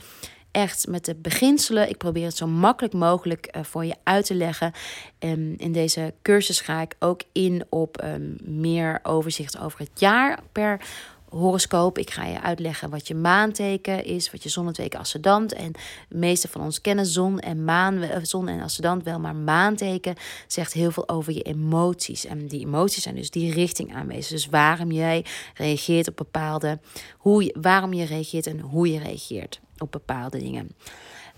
Echt 0.52 0.88
met 0.88 1.06
de 1.06 1.16
beginselen. 1.16 1.90
Ik 1.90 1.98
probeer 1.98 2.26
het 2.26 2.38
zo 2.38 2.48
makkelijk 2.48 2.94
mogelijk 2.94 3.56
uh, 3.56 3.64
voor 3.64 3.86
je 3.86 3.96
uit 4.04 4.26
te 4.26 4.36
leggen. 4.36 4.72
Um, 5.20 5.54
in 5.58 5.72
deze 5.72 6.14
cursus 6.22 6.62
ga 6.62 6.82
ik 6.82 6.96
ook 7.00 7.22
in 7.32 7.66
op 7.70 8.04
um, 8.04 8.36
meer 8.44 9.00
overzicht 9.04 9.60
over 9.60 9.80
het 9.80 10.00
jaar 10.00 10.40
per 10.52 10.82
horoscoop. 11.30 11.98
Ik 11.98 12.10
ga 12.10 12.26
je 12.26 12.42
uitleggen 12.42 12.90
wat 12.90 13.08
je 13.08 13.16
maanteken 13.16 14.06
is, 14.06 14.32
wat 14.32 14.44
je 14.44 14.50
zon, 14.50 14.72
teken, 14.72 15.00
ascendant. 15.00 15.54
En 15.54 15.72
de 16.10 16.18
meeste 16.18 16.48
van 16.48 16.62
ons 16.62 16.82
kennen 16.82 17.06
zon 17.06 17.40
en 17.40 17.64
maan, 17.64 18.02
eh, 18.02 18.18
zon 18.22 18.48
en 18.48 18.62
ascendant 18.62 19.04
wel, 19.04 19.20
maar 19.20 19.36
maanteken 19.36 20.16
zegt 20.48 20.74
heel 20.74 20.92
veel 20.92 21.10
over 21.10 21.34
je 21.34 21.42
emoties. 21.42 22.26
En 22.26 22.48
die 22.48 22.66
emoties 22.66 23.04
zijn 23.04 23.16
dus 23.16 23.30
die 23.30 23.54
richting 23.54 23.96
aanwezig. 23.96 24.32
Dus 24.32 24.48
waarom 24.48 24.92
jij 24.92 25.26
reageert 25.54 26.08
op 26.08 26.16
bepaalde, 26.16 26.80
hoe 27.18 27.44
je, 27.44 27.56
waarom 27.62 27.94
je 27.94 28.06
reageert 28.06 28.48
en 28.48 28.60
hoe 28.60 28.92
je 28.92 29.00
reageert 29.00 29.60
op 29.78 29.92
bepaalde 29.92 30.38
dingen. 30.38 30.72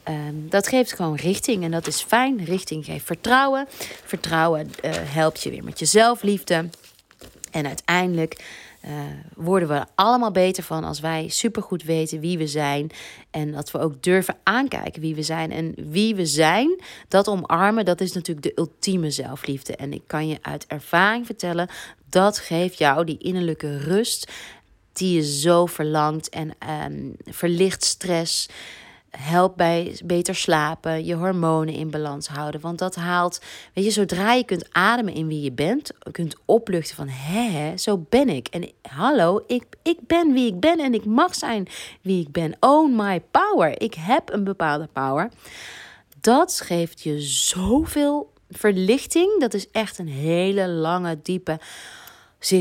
Um, 0.10 0.50
dat 0.50 0.68
geeft 0.68 0.94
gewoon 0.94 1.16
richting 1.16 1.64
en 1.64 1.72
dat 1.72 1.88
is 1.88 2.02
fijn. 2.02 2.44
Richting 2.44 2.86
geeft 2.86 3.06
vertrouwen. 3.06 3.68
Vertrouwen 4.06 4.72
uh, 4.86 4.92
helpt 4.94 5.44
je 5.44 5.50
weer 5.50 5.64
met 5.64 5.80
je 5.80 5.86
zelfliefde. 5.86 6.70
En 7.52 7.68
uiteindelijk 7.68 8.44
uh, 8.86 8.92
worden 9.36 9.68
we 9.68 9.86
allemaal 9.96 10.32
beter 10.32 10.64
van 10.64 10.84
als 10.84 11.00
wij 11.00 11.28
supergoed 11.28 11.84
weten 11.84 12.20
wie 12.20 12.38
we 12.38 12.48
zijn. 12.48 12.90
En 13.32 13.52
dat 13.52 13.72
we 13.72 13.80
ook 13.80 14.04
durven 14.04 14.38
aankijken 14.44 15.02
wie 15.02 15.16
we 15.16 15.24
zijn. 15.24 15.52
En 15.52 15.74
wie 15.76 16.16
we 16.16 16.26
zijn, 16.26 16.82
dat 17.08 17.28
omarmen, 17.28 17.86
dat 17.86 18.02
is 18.02 18.12
natuurlijk 18.12 18.46
de 18.48 18.62
ultieme 18.62 19.12
zelfliefde. 19.12 19.76
En 19.76 19.94
ik 19.94 20.04
kan 20.08 20.28
je 20.28 20.38
uit 20.42 20.66
ervaring 20.68 21.26
vertellen, 21.26 21.70
dat 22.10 22.38
geeft 22.38 22.78
jou 22.78 23.06
die 23.06 23.18
innerlijke 23.18 23.78
rust. 23.78 24.32
die 24.94 25.16
je 25.16 25.40
zo 25.40 25.66
verlangt 25.66 26.30
en 26.30 26.52
um, 26.86 27.16
verlicht 27.26 27.84
stress. 27.84 28.50
Helpt 29.18 29.56
bij 29.56 30.00
beter 30.06 30.36
slapen, 30.36 31.06
je 31.06 31.16
hormonen 31.16 31.74
in 31.74 31.90
balans 31.90 32.28
houden. 32.28 32.62
Want 32.62 32.80
dat 32.80 32.96
haalt, 32.96 33.42
weet 33.74 33.86
je, 33.86 33.92
zodra 33.92 34.34
je 34.34 34.44
kunt 34.44 34.68
ademen 34.72 35.14
in 35.14 35.28
wie 35.28 35.42
je 35.42 35.52
bent, 35.52 35.92
kunt 36.12 36.36
opluchten 36.46 36.96
van 36.96 37.08
hé, 37.08 37.78
zo 37.78 38.06
ben 38.10 38.30
ik. 38.30 38.48
En 38.48 38.72
hallo, 38.82 39.44
ik, 39.48 39.64
ik 39.84 39.98
ben 40.08 40.34
wie 40.34 40.48
ik 40.48 40.60
ben 40.60 40.80
en 40.80 40.94
ik 40.94 41.06
mag 41.06 41.36
zijn 41.36 41.68
wie 42.02 42.22
ik 42.22 42.32
ben. 42.32 42.56
Own 42.60 42.96
my 42.96 43.22
power. 43.32 43.82
Ik 43.82 43.94
heb 43.94 44.34
een 44.34 44.44
bepaalde 44.44 44.90
power. 44.94 45.30
Dat 46.22 46.62
geeft 46.62 47.02
je 47.02 47.22
zoveel 47.22 48.32
verlichting. 48.50 49.40
Dat 49.40 49.54
is 49.54 49.72
echt 49.72 49.98
een 49.98 50.08
hele 50.08 50.68
lange, 50.68 51.20
diepe 51.24 51.60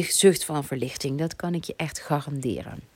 zucht 0.08 0.44
van 0.44 0.64
verlichting. 0.64 1.18
Dat 1.18 1.36
kan 1.36 1.54
ik 1.54 1.64
je 1.64 1.74
echt 1.76 2.00
garanderen. 2.00 2.88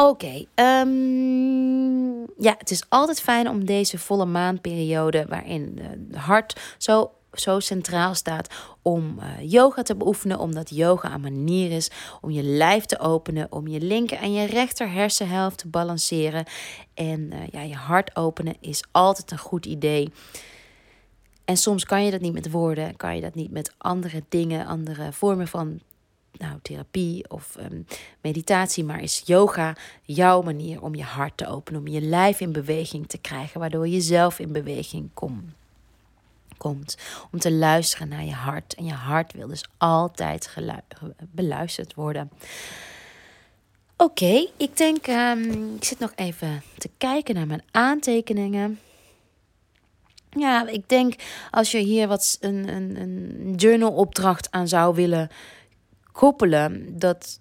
Oké, 0.00 0.44
ehm, 0.54 2.18
ja, 2.38 2.54
het 2.58 2.70
is 2.70 2.82
altijd 2.88 3.20
fijn 3.20 3.48
om 3.48 3.64
deze 3.64 3.98
volle 3.98 4.24
maanperiode, 4.24 5.26
waarin 5.28 5.78
het 5.80 6.16
hart 6.16 6.60
zo, 6.76 7.10
zo 7.32 7.60
centraal 7.60 8.14
staat, 8.14 8.54
om 8.82 9.18
uh, 9.18 9.50
yoga 9.50 9.82
te 9.82 9.96
beoefenen. 9.96 10.38
Omdat 10.38 10.70
yoga 10.70 11.14
een 11.14 11.20
manier 11.20 11.70
is 11.70 11.90
om 12.20 12.30
je 12.30 12.42
lijf 12.42 12.84
te 12.84 12.98
openen, 12.98 13.52
om 13.52 13.68
je 13.68 13.80
linker 13.80 14.18
en 14.18 14.32
je 14.32 14.46
rechter 14.46 14.90
hersenhelft 14.90 15.58
te 15.58 15.68
balanceren. 15.68 16.44
En 16.94 17.20
uh, 17.32 17.38
ja, 17.50 17.60
je 17.60 17.74
hart 17.74 18.16
openen 18.16 18.56
is 18.60 18.84
altijd 18.90 19.30
een 19.30 19.38
goed 19.38 19.66
idee. 19.66 20.12
En 21.44 21.56
soms 21.56 21.84
kan 21.84 22.04
je 22.04 22.10
dat 22.10 22.20
niet 22.20 22.32
met 22.32 22.50
woorden, 22.50 22.96
kan 22.96 23.14
je 23.14 23.20
dat 23.20 23.34
niet 23.34 23.50
met 23.50 23.74
andere 23.78 24.22
dingen, 24.28 24.66
andere 24.66 25.12
vormen 25.12 25.48
van 25.48 25.80
nou, 26.32 26.58
therapie 26.62 27.30
of 27.30 27.56
um, 27.60 27.86
meditatie, 28.20 28.84
maar 28.84 29.02
is 29.02 29.22
yoga 29.24 29.76
jouw 30.02 30.42
manier 30.42 30.82
om 30.82 30.94
je 30.94 31.02
hart 31.02 31.36
te 31.36 31.46
openen, 31.46 31.80
om 31.80 31.88
je 31.88 32.00
lijf 32.00 32.40
in 32.40 32.52
beweging 32.52 33.08
te 33.08 33.18
krijgen, 33.18 33.60
waardoor 33.60 33.88
je 33.88 34.00
zelf 34.00 34.38
in 34.38 34.52
beweging 34.52 35.10
kom, 35.14 35.52
komt. 36.56 36.96
Om 37.30 37.38
te 37.38 37.52
luisteren 37.52 38.08
naar 38.08 38.24
je 38.24 38.32
hart. 38.32 38.74
En 38.74 38.84
je 38.84 38.92
hart 38.92 39.32
wil 39.32 39.46
dus 39.46 39.68
altijd 39.76 40.54
beluisterd 41.18 41.94
worden. 41.94 42.30
Oké, 43.96 44.48
ik 44.56 44.76
denk, 44.76 45.06
um, 45.06 45.74
ik 45.74 45.84
zit 45.84 45.98
nog 45.98 46.12
even 46.14 46.62
te 46.78 46.90
kijken 46.98 47.34
naar 47.34 47.46
mijn 47.46 47.62
aantekeningen. 47.70 48.78
Ja, 50.30 50.68
ik 50.68 50.88
denk 50.88 51.14
als 51.50 51.70
je 51.70 51.78
hier 51.78 52.08
wat 52.08 52.36
een, 52.40 52.68
een, 52.68 53.00
een 53.00 53.54
journalopdracht 53.56 54.50
aan 54.50 54.68
zou 54.68 54.94
willen 54.94 55.30
koppelen, 56.18 56.98
dat 56.98 57.40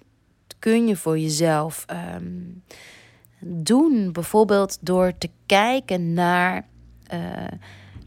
kun 0.60 0.88
je 0.88 0.96
voor 0.96 1.20
jezelf 1.20 1.86
um, 2.16 2.64
doen. 3.40 4.12
Bijvoorbeeld 4.12 4.78
door 4.82 5.14
te 5.18 5.30
kijken 5.46 6.14
naar 6.14 6.68
uh, 7.14 7.20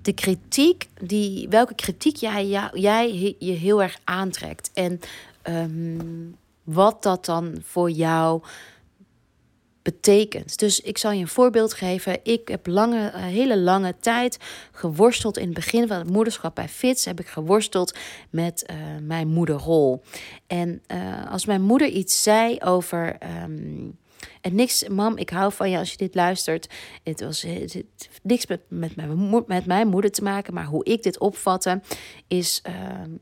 de 0.03 0.13
kritiek, 0.13 0.89
die, 1.01 1.49
welke 1.49 1.75
kritiek 1.75 2.17
jij, 2.17 2.47
jij, 2.47 2.71
jij 2.73 3.37
je 3.39 3.53
heel 3.53 3.83
erg 3.83 3.99
aantrekt. 4.05 4.71
En 4.75 5.01
um, 5.49 6.37
wat 6.63 7.03
dat 7.03 7.25
dan 7.25 7.57
voor 7.63 7.91
jou 7.91 8.43
betekent. 9.83 10.59
Dus 10.59 10.81
ik 10.81 10.99
zal 10.99 11.11
je 11.11 11.21
een 11.21 11.29
voorbeeld 11.29 11.75
geven. 11.75 12.19
Ik 12.23 12.49
heb 12.49 12.67
lange, 12.67 13.11
hele 13.15 13.59
lange 13.59 13.95
tijd 14.01 14.39
geworsteld 14.73 15.39
in 15.39 15.45
het 15.45 15.55
begin 15.55 15.89
van 15.89 15.99
het 15.99 16.11
moederschap 16.11 16.55
bij 16.55 16.69
Fits. 16.69 17.05
Heb 17.05 17.21
ik 17.21 17.27
geworsteld 17.27 17.99
met 18.31 18.65
uh, 18.71 18.77
mijn 19.03 19.29
moederrol. 19.29 20.03
En 20.47 20.83
uh, 20.93 21.31
als 21.33 21.47
mijn 21.47 21.63
moeder 21.63 21.89
iets 21.89 22.23
zei 22.23 22.59
over. 22.61 23.19
Um, 23.45 23.99
en 24.41 24.55
niks, 24.55 24.89
mam, 24.89 25.17
ik 25.17 25.31
hou 25.31 25.53
van 25.53 25.71
je 25.71 25.79
als 25.79 25.91
je 25.91 25.97
dit 25.97 26.15
luistert. 26.15 26.69
Het 27.03 27.21
was 27.21 27.43
het, 27.43 27.85
niks 28.23 28.47
met, 28.47 28.61
met, 28.69 28.97
mijn, 28.97 29.45
met 29.47 29.67
mijn 29.67 29.89
moeder 29.89 30.11
te 30.11 30.23
maken, 30.23 30.55
maar 30.55 30.65
hoe 30.65 30.85
ik 30.85 31.03
dit 31.03 31.19
opvatte 31.19 31.81
is, 32.27 32.63
uh, 32.69 32.75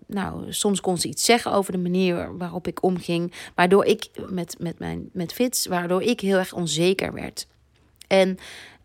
nou, 0.07 0.53
soms 0.53 0.81
kon 0.81 0.99
ze 0.99 1.09
iets 1.09 1.25
zeggen 1.25 1.53
over 1.53 1.73
de 1.73 1.79
manier 1.79 2.37
waarop 2.37 2.67
ik 2.67 2.83
omging, 2.83 3.33
waardoor 3.55 3.85
ik 3.85 4.09
met, 4.29 4.57
met, 4.59 4.79
mijn, 4.79 5.09
met 5.13 5.33
Fits, 5.33 5.67
waardoor 5.67 6.03
ik 6.03 6.21
heel 6.21 6.39
erg 6.39 6.53
onzeker 6.53 7.13
werd. 7.13 7.47
En 8.07 8.39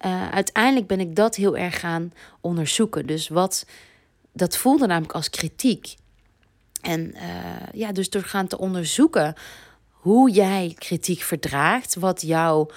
uh, 0.05 0.29
uiteindelijk 0.29 0.87
ben 0.87 0.99
ik 0.99 1.15
dat 1.15 1.35
heel 1.35 1.57
erg 1.57 1.79
gaan 1.79 2.13
onderzoeken. 2.41 3.05
Dus 3.05 3.27
wat, 3.27 3.65
dat 4.33 4.57
voelde 4.57 4.87
namelijk 4.87 5.13
als 5.13 5.29
kritiek. 5.29 5.95
En 6.81 7.15
uh, 7.15 7.21
ja, 7.73 7.91
dus 7.91 8.09
door 8.09 8.23
gaan 8.23 8.47
te 8.47 8.57
onderzoeken 8.57 9.35
hoe 10.03 10.31
jij 10.31 10.73
kritiek 10.77 11.21
verdraagt, 11.21 11.95
wat 11.95 12.21
jou, 12.21 12.69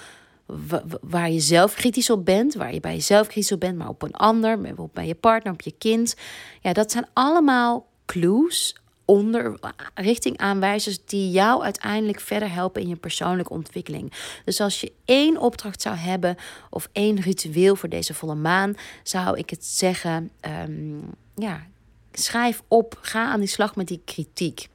waar 1.01 1.31
je 1.31 1.39
zelf 1.39 1.73
kritisch 1.73 2.09
op 2.09 2.25
bent, 2.25 2.53
waar 2.53 2.73
je 2.73 2.79
bij 2.79 2.93
jezelf 2.93 3.27
kritisch 3.27 3.51
op 3.51 3.59
bent, 3.59 3.77
maar 3.77 3.89
op 3.89 4.01
een 4.01 4.13
ander, 4.13 4.57
bijvoorbeeld 4.57 4.93
bij 4.93 5.07
je 5.07 5.15
partner, 5.15 5.53
op 5.53 5.61
je 5.61 5.73
kind. 5.77 6.15
Ja, 6.61 6.73
dat 6.73 6.91
zijn 6.91 7.07
allemaal 7.13 7.87
clues, 8.05 8.75
onder 9.05 9.59
richting 9.93 10.37
aanwijzers 10.37 11.05
die 11.05 11.31
jou 11.31 11.63
uiteindelijk 11.63 12.19
verder 12.19 12.51
helpen 12.51 12.81
in 12.81 12.87
je 12.87 12.95
persoonlijke 12.95 13.53
ontwikkeling. 13.53 14.13
Dus 14.45 14.61
als 14.61 14.81
je 14.81 14.91
één 15.05 15.37
opdracht 15.37 15.81
zou 15.81 15.95
hebben 15.95 16.35
of 16.69 16.89
één 16.91 17.19
ritueel 17.21 17.75
voor 17.75 17.89
deze 17.89 18.13
volle 18.13 18.35
maan, 18.35 18.75
zou 19.03 19.37
ik 19.37 19.49
het 19.49 19.65
zeggen: 19.65 20.31
um, 20.67 21.01
ja, 21.35 21.67
schrijf 22.11 22.63
op, 22.67 22.97
ga 23.01 23.25
aan 23.25 23.39
die 23.39 23.49
slag 23.49 23.75
met 23.75 23.87
die 23.87 24.01
kritiek. 24.05 24.67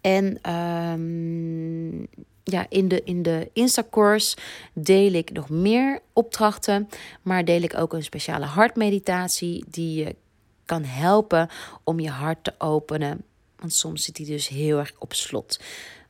En 0.00 0.52
um, 0.52 2.06
ja, 2.44 2.66
in 2.68 2.88
de, 2.88 3.02
in 3.04 3.22
de 3.22 3.50
Instacourse 3.52 4.36
deel 4.72 5.12
ik 5.12 5.32
nog 5.32 5.48
meer 5.48 6.00
opdrachten, 6.12 6.88
maar 7.22 7.44
deel 7.44 7.62
ik 7.62 7.76
ook 7.76 7.92
een 7.92 8.02
speciale 8.02 8.44
hartmeditatie 8.44 9.64
die 9.68 10.04
je 10.04 10.16
kan 10.64 10.84
helpen 10.84 11.48
om 11.84 12.00
je 12.00 12.10
hart 12.10 12.44
te 12.44 12.54
openen. 12.58 13.24
Want 13.56 13.72
soms 13.72 14.04
zit 14.04 14.16
die 14.16 14.26
dus 14.26 14.48
heel 14.48 14.78
erg 14.78 14.92
op 14.98 15.14
slot. 15.14 15.60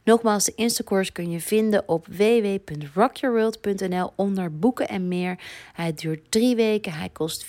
Nogmaals, 0.05 0.45
de 0.45 0.53
Instacourse 0.55 1.13
kun 1.13 1.31
je 1.31 1.41
vinden 1.41 1.89
op 1.89 2.07
www.rockyourworld.nl 2.07 4.13
onder 4.17 4.59
boeken 4.59 4.89
en 4.89 5.09
meer. 5.09 5.39
Hij 5.73 5.95
duurt 5.95 6.31
drie 6.31 6.57
weken, 6.57 6.93
hij 6.93 7.09
kost 7.09 7.45
34,95. 7.45 7.49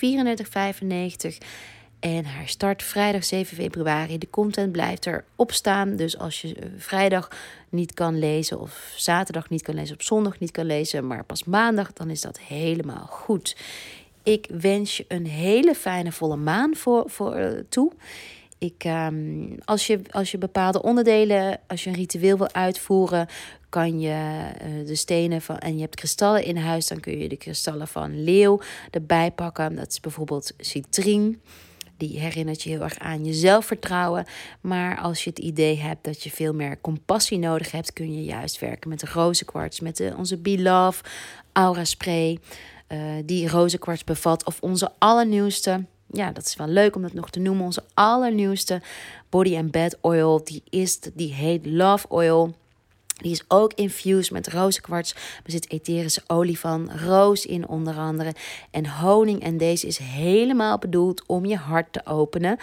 En 2.00 2.26
hij 2.26 2.48
start 2.48 2.84
vrijdag 2.84 3.24
7 3.24 3.58
februari. 3.58 4.18
De 4.18 4.30
content 4.30 4.72
blijft 4.72 5.06
erop 5.06 5.52
staan. 5.52 5.96
Dus 5.96 6.18
als 6.18 6.42
je 6.42 6.56
eh, 6.56 6.70
vrijdag 6.78 7.32
niet 7.70 7.94
kan 7.94 8.20
lezen, 8.20 8.60
of 8.60 8.94
zaterdag 8.96 9.50
niet 9.50 9.62
kan 9.62 9.76
lezen, 9.76 9.96
of 9.96 10.04
zondag 10.04 10.40
niet 10.40 10.52
kan 10.52 10.66
lezen, 10.66 11.08
maar 11.08 11.24
pas 11.24 11.44
maandag, 11.44 11.94
dan 11.94 12.10
is 12.10 12.22
dat 12.22 12.40
helemaal 12.40 13.06
goed. 13.10 13.56
Ik 14.24 14.48
wens 14.52 14.98
je 14.98 15.06
een 15.08 15.26
hele 15.26 15.76
fijne 15.76 16.12
volle 16.12 16.36
maan 16.36 16.76
voor, 16.76 17.04
voor, 17.10 17.40
uh, 17.40 17.50
toe. 17.70 17.92
Ik, 18.58 18.84
um, 18.86 19.58
als, 19.66 19.88
je, 19.88 20.02
als 20.12 20.32
je 20.32 20.38
bepaalde 20.38 20.82
onderdelen, 20.82 21.60
als 21.68 21.84
je 21.84 21.90
een 21.90 21.96
ritueel 21.96 22.38
wil 22.38 22.54
uitvoeren, 22.54 23.28
kan 23.70 24.00
je 24.00 24.10
uh, 24.10 24.88
de 24.88 24.96
stenen 24.96 25.42
van. 25.42 25.58
En 25.58 25.76
je 25.76 25.82
hebt 25.82 25.96
kristallen 25.96 26.44
in 26.44 26.58
huis, 26.58 26.88
dan 26.88 27.00
kun 27.00 27.18
je 27.18 27.30
de 27.30 27.38
kristallen 27.38 27.88
van 27.88 28.24
leeuw 28.24 28.60
erbij 28.92 29.32
pakken. 29.32 29.76
Dat 29.76 29.88
is 29.88 30.00
bijvoorbeeld 30.00 30.54
citrien. 30.58 31.42
Die 32.00 32.20
herinnert 32.20 32.62
je 32.62 32.70
heel 32.70 32.82
erg 32.82 33.00
aan 33.00 33.26
je 33.26 33.34
zelfvertrouwen. 33.34 34.26
Maar 34.62 35.00
als 35.00 35.24
je 35.24 35.30
het 35.30 35.40
idee 35.40 35.78
hebt 35.78 36.04
dat 36.04 36.24
je 36.24 36.32
veel 36.32 36.54
meer 36.54 36.82
compassie 36.82 37.38
nodig 37.38 37.72
hebt, 37.72 37.94
kun 37.94 38.14
je 38.14 38.24
juist 38.24 38.60
werken 38.60 38.90
met 38.90 39.00
de 39.00 39.10
rozenkwarts, 39.14 39.80
met 39.80 40.14
onze 40.18 40.40
Love 40.44 41.04
Aura 41.52 41.84
Spray. 41.84 42.40
Uh, 42.88 43.00
die 43.26 43.50
rozenkwarts 43.50 44.04
bevat. 44.04 44.46
Of 44.46 44.62
onze 44.62 44.92
allernieuwste. 44.98 45.86
Ja, 46.12 46.32
dat 46.32 46.46
is 46.46 46.56
wel 46.56 46.68
leuk 46.68 46.96
om 46.96 47.02
dat 47.02 47.14
nog 47.14 47.30
te 47.30 47.40
noemen. 47.40 47.66
Onze 47.66 47.84
allernieuwste 47.94 48.82
body 49.30 49.58
and 49.58 49.72
bed 49.72 49.98
oil. 50.02 50.44
Die, 50.44 50.64
is, 50.70 51.00
die 51.00 51.34
heet 51.34 51.66
Love 51.66 52.08
Oil. 52.08 52.56
Die 53.22 53.32
is 53.32 53.44
ook 53.48 53.74
infused 53.74 54.32
met 54.32 54.48
rozenkwarts. 54.48 55.14
Er 55.44 55.52
zit 55.52 55.72
etherische 55.72 56.22
olie 56.28 56.60
van 56.60 56.92
roos 57.06 57.46
in 57.46 57.68
onder 57.68 57.96
andere. 57.96 58.34
En 58.72 58.88
honing. 58.88 59.42
En 59.42 59.58
deze 59.58 59.88
is 59.88 59.98
helemaal 59.98 60.78
bedoeld 60.78 61.24
om 61.26 61.46
je 61.46 61.56
hart 61.56 61.94
te 61.94 62.06
openen. 62.06 62.58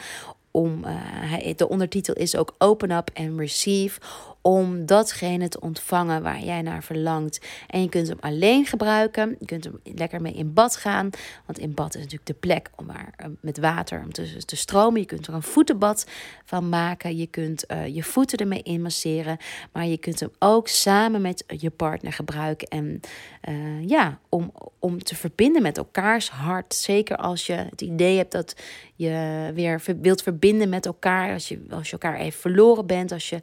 Om, 0.50 0.84
uh, 0.84 1.54
de 1.56 1.68
ondertitel 1.68 2.14
is 2.14 2.36
ook 2.36 2.54
Open 2.58 2.90
Up 2.90 3.10
and 3.14 3.38
Receive 3.38 4.00
om 4.46 4.86
datgene 4.86 5.48
te 5.48 5.60
ontvangen 5.60 6.22
waar 6.22 6.40
jij 6.40 6.62
naar 6.62 6.82
verlangt. 6.82 7.46
En 7.66 7.82
je 7.82 7.88
kunt 7.88 8.08
hem 8.08 8.16
alleen 8.20 8.66
gebruiken. 8.66 9.36
Je 9.38 9.46
kunt 9.46 9.64
hem 9.64 9.80
lekker 9.82 10.20
mee 10.20 10.32
in 10.32 10.52
bad 10.52 10.76
gaan. 10.76 11.10
Want 11.46 11.58
in 11.58 11.74
bad 11.74 11.94
is 11.94 12.00
natuurlijk 12.00 12.26
de 12.26 12.34
plek 12.34 12.70
om 12.76 12.86
waar, 12.86 13.12
eh, 13.16 13.26
met 13.40 13.58
water 13.58 14.02
om 14.04 14.12
te, 14.12 14.44
te 14.44 14.56
stromen. 14.56 15.00
Je 15.00 15.06
kunt 15.06 15.26
er 15.26 15.34
een 15.34 15.42
voetenbad 15.42 16.06
van 16.44 16.68
maken. 16.68 17.16
Je 17.16 17.26
kunt 17.26 17.64
uh, 17.70 17.86
je 17.86 18.02
voeten 18.02 18.38
ermee 18.38 18.62
inmasseren. 18.62 19.36
Maar 19.72 19.86
je 19.86 19.98
kunt 19.98 20.20
hem 20.20 20.30
ook 20.38 20.68
samen 20.68 21.20
met 21.20 21.44
je 21.46 21.70
partner 21.70 22.12
gebruiken. 22.12 22.68
En 22.68 23.00
uh, 23.48 23.88
ja, 23.88 24.18
om, 24.28 24.52
om 24.78 25.02
te 25.02 25.16
verbinden 25.16 25.62
met 25.62 25.78
elkaars 25.78 26.30
hart. 26.30 26.74
Zeker 26.74 27.16
als 27.16 27.46
je 27.46 27.52
het 27.52 27.80
idee 27.80 28.16
hebt 28.16 28.32
dat 28.32 28.54
je 28.94 29.50
weer 29.54 29.82
wilt 30.00 30.22
verbinden 30.22 30.68
met 30.68 30.86
elkaar. 30.86 31.32
Als 31.32 31.48
je, 31.48 31.60
als 31.70 31.86
je 31.86 31.92
elkaar 31.92 32.16
even 32.16 32.40
verloren 32.40 32.86
bent. 32.86 33.12
Als 33.12 33.28
je 33.28 33.40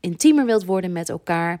intiemer 0.00 0.46
wilt 0.46 0.64
worden 0.64 0.92
met 0.92 1.08
elkaar, 1.08 1.60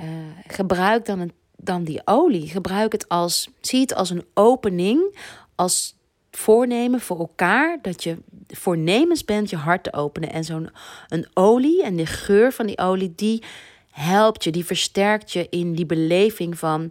uh, 0.00 0.06
gebruik 0.46 1.06
dan, 1.06 1.30
dan 1.56 1.84
die 1.84 2.00
olie. 2.04 2.48
Gebruik 2.48 2.92
het 2.92 3.08
als, 3.08 3.48
zie 3.60 3.80
het 3.80 3.94
als 3.94 4.10
een 4.10 4.24
opening, 4.34 5.18
als 5.54 5.96
voornemen 6.30 7.00
voor 7.00 7.18
elkaar. 7.18 7.78
Dat 7.82 8.02
je 8.02 8.16
voornemens 8.46 9.24
bent 9.24 9.50
je 9.50 9.56
hart 9.56 9.82
te 9.82 9.92
openen. 9.92 10.32
En 10.32 10.44
zo'n 10.44 10.70
een 11.08 11.26
olie 11.34 11.82
en 11.82 11.96
de 11.96 12.06
geur 12.06 12.52
van 12.52 12.66
die 12.66 12.78
olie, 12.78 13.12
die 13.14 13.42
helpt 13.90 14.44
je, 14.44 14.50
die 14.50 14.64
versterkt 14.64 15.32
je 15.32 15.46
in 15.50 15.72
die 15.74 15.86
beleving 15.86 16.58
van. 16.58 16.90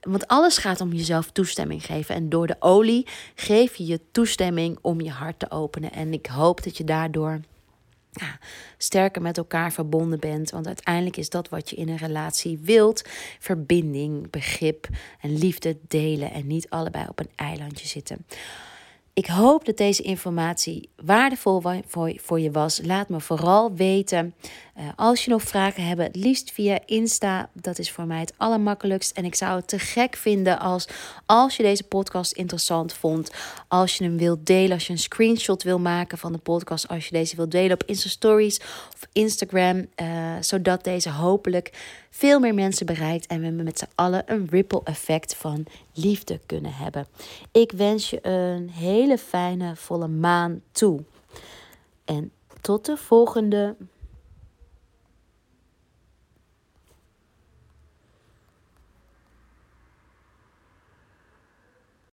Want 0.00 0.26
alles 0.26 0.58
gaat 0.58 0.80
om 0.80 0.92
jezelf 0.92 1.30
toestemming 1.30 1.86
geven. 1.86 2.14
En 2.14 2.28
door 2.28 2.46
de 2.46 2.56
olie 2.58 3.06
geef 3.34 3.74
je 3.74 3.86
je 3.86 4.00
toestemming 4.12 4.78
om 4.80 5.00
je 5.00 5.10
hart 5.10 5.38
te 5.38 5.50
openen. 5.50 5.92
En 5.92 6.12
ik 6.12 6.26
hoop 6.26 6.62
dat 6.64 6.76
je 6.76 6.84
daardoor 6.84 7.40
ja, 8.20 8.38
sterker 8.78 9.22
met 9.22 9.38
elkaar 9.38 9.72
verbonden 9.72 10.20
bent. 10.20 10.50
Want 10.50 10.66
uiteindelijk 10.66 11.16
is 11.16 11.30
dat 11.30 11.48
wat 11.48 11.70
je 11.70 11.76
in 11.76 11.88
een 11.88 11.96
relatie 11.96 12.58
wilt: 12.62 13.02
verbinding, 13.38 14.30
begrip 14.30 14.88
en 15.20 15.38
liefde 15.38 15.76
delen. 15.88 16.32
En 16.32 16.46
niet 16.46 16.70
allebei 16.70 17.06
op 17.08 17.18
een 17.18 17.30
eilandje 17.34 17.86
zitten. 17.86 18.26
Ik 19.16 19.26
hoop 19.26 19.64
dat 19.64 19.76
deze 19.76 20.02
informatie 20.02 20.88
waardevol 20.96 21.62
voor 22.16 22.40
je 22.40 22.50
was. 22.50 22.80
Laat 22.84 23.08
me 23.08 23.20
vooral 23.20 23.74
weten. 23.74 24.34
Uh, 24.78 24.84
als 24.96 25.24
je 25.24 25.30
nog 25.30 25.42
vragen 25.42 25.86
hebt, 25.86 26.00
het 26.00 26.16
liefst 26.16 26.50
via 26.50 26.78
Insta. 26.86 27.50
Dat 27.52 27.78
is 27.78 27.90
voor 27.90 28.06
mij 28.06 28.20
het 28.20 28.34
allermakkelijkst. 28.36 29.16
En 29.16 29.24
ik 29.24 29.34
zou 29.34 29.56
het 29.56 29.68
te 29.68 29.78
gek 29.78 30.16
vinden 30.16 30.58
als, 30.58 30.88
als 31.26 31.56
je 31.56 31.62
deze 31.62 31.82
podcast 31.82 32.32
interessant 32.32 32.92
vond. 32.92 33.30
Als 33.68 33.96
je 33.96 34.04
hem 34.04 34.18
wilt 34.18 34.46
delen, 34.46 34.72
als 34.72 34.86
je 34.86 34.92
een 34.92 34.98
screenshot 34.98 35.62
wil 35.62 35.78
maken 35.78 36.18
van 36.18 36.32
de 36.32 36.38
podcast. 36.38 36.88
Als 36.88 37.04
je 37.04 37.12
deze 37.12 37.36
wilt 37.36 37.50
delen 37.50 37.72
op 37.72 37.82
Insta 37.86 38.08
Stories 38.08 38.60
of 38.94 39.08
Instagram. 39.12 39.86
Uh, 40.02 40.06
zodat 40.40 40.84
deze 40.84 41.10
hopelijk 41.10 41.72
veel 42.16 42.40
meer 42.40 42.54
mensen 42.54 42.86
bereikt. 42.86 43.26
En 43.26 43.40
we 43.40 43.62
met 43.62 43.78
z'n 43.78 43.88
allen 43.94 44.22
een 44.26 44.46
ripple 44.50 44.80
effect 44.84 45.34
van 45.34 45.64
liefde 45.92 46.40
kunnen 46.46 46.72
hebben. 46.74 47.06
Ik 47.52 47.72
wens 47.72 48.10
je 48.10 48.26
een 48.26 48.70
hele 48.70 49.18
fijne 49.18 49.76
volle 49.76 50.08
maan 50.08 50.62
toe. 50.72 51.00
En 52.04 52.32
tot 52.60 52.84
de 52.84 52.96
volgende 52.96 53.76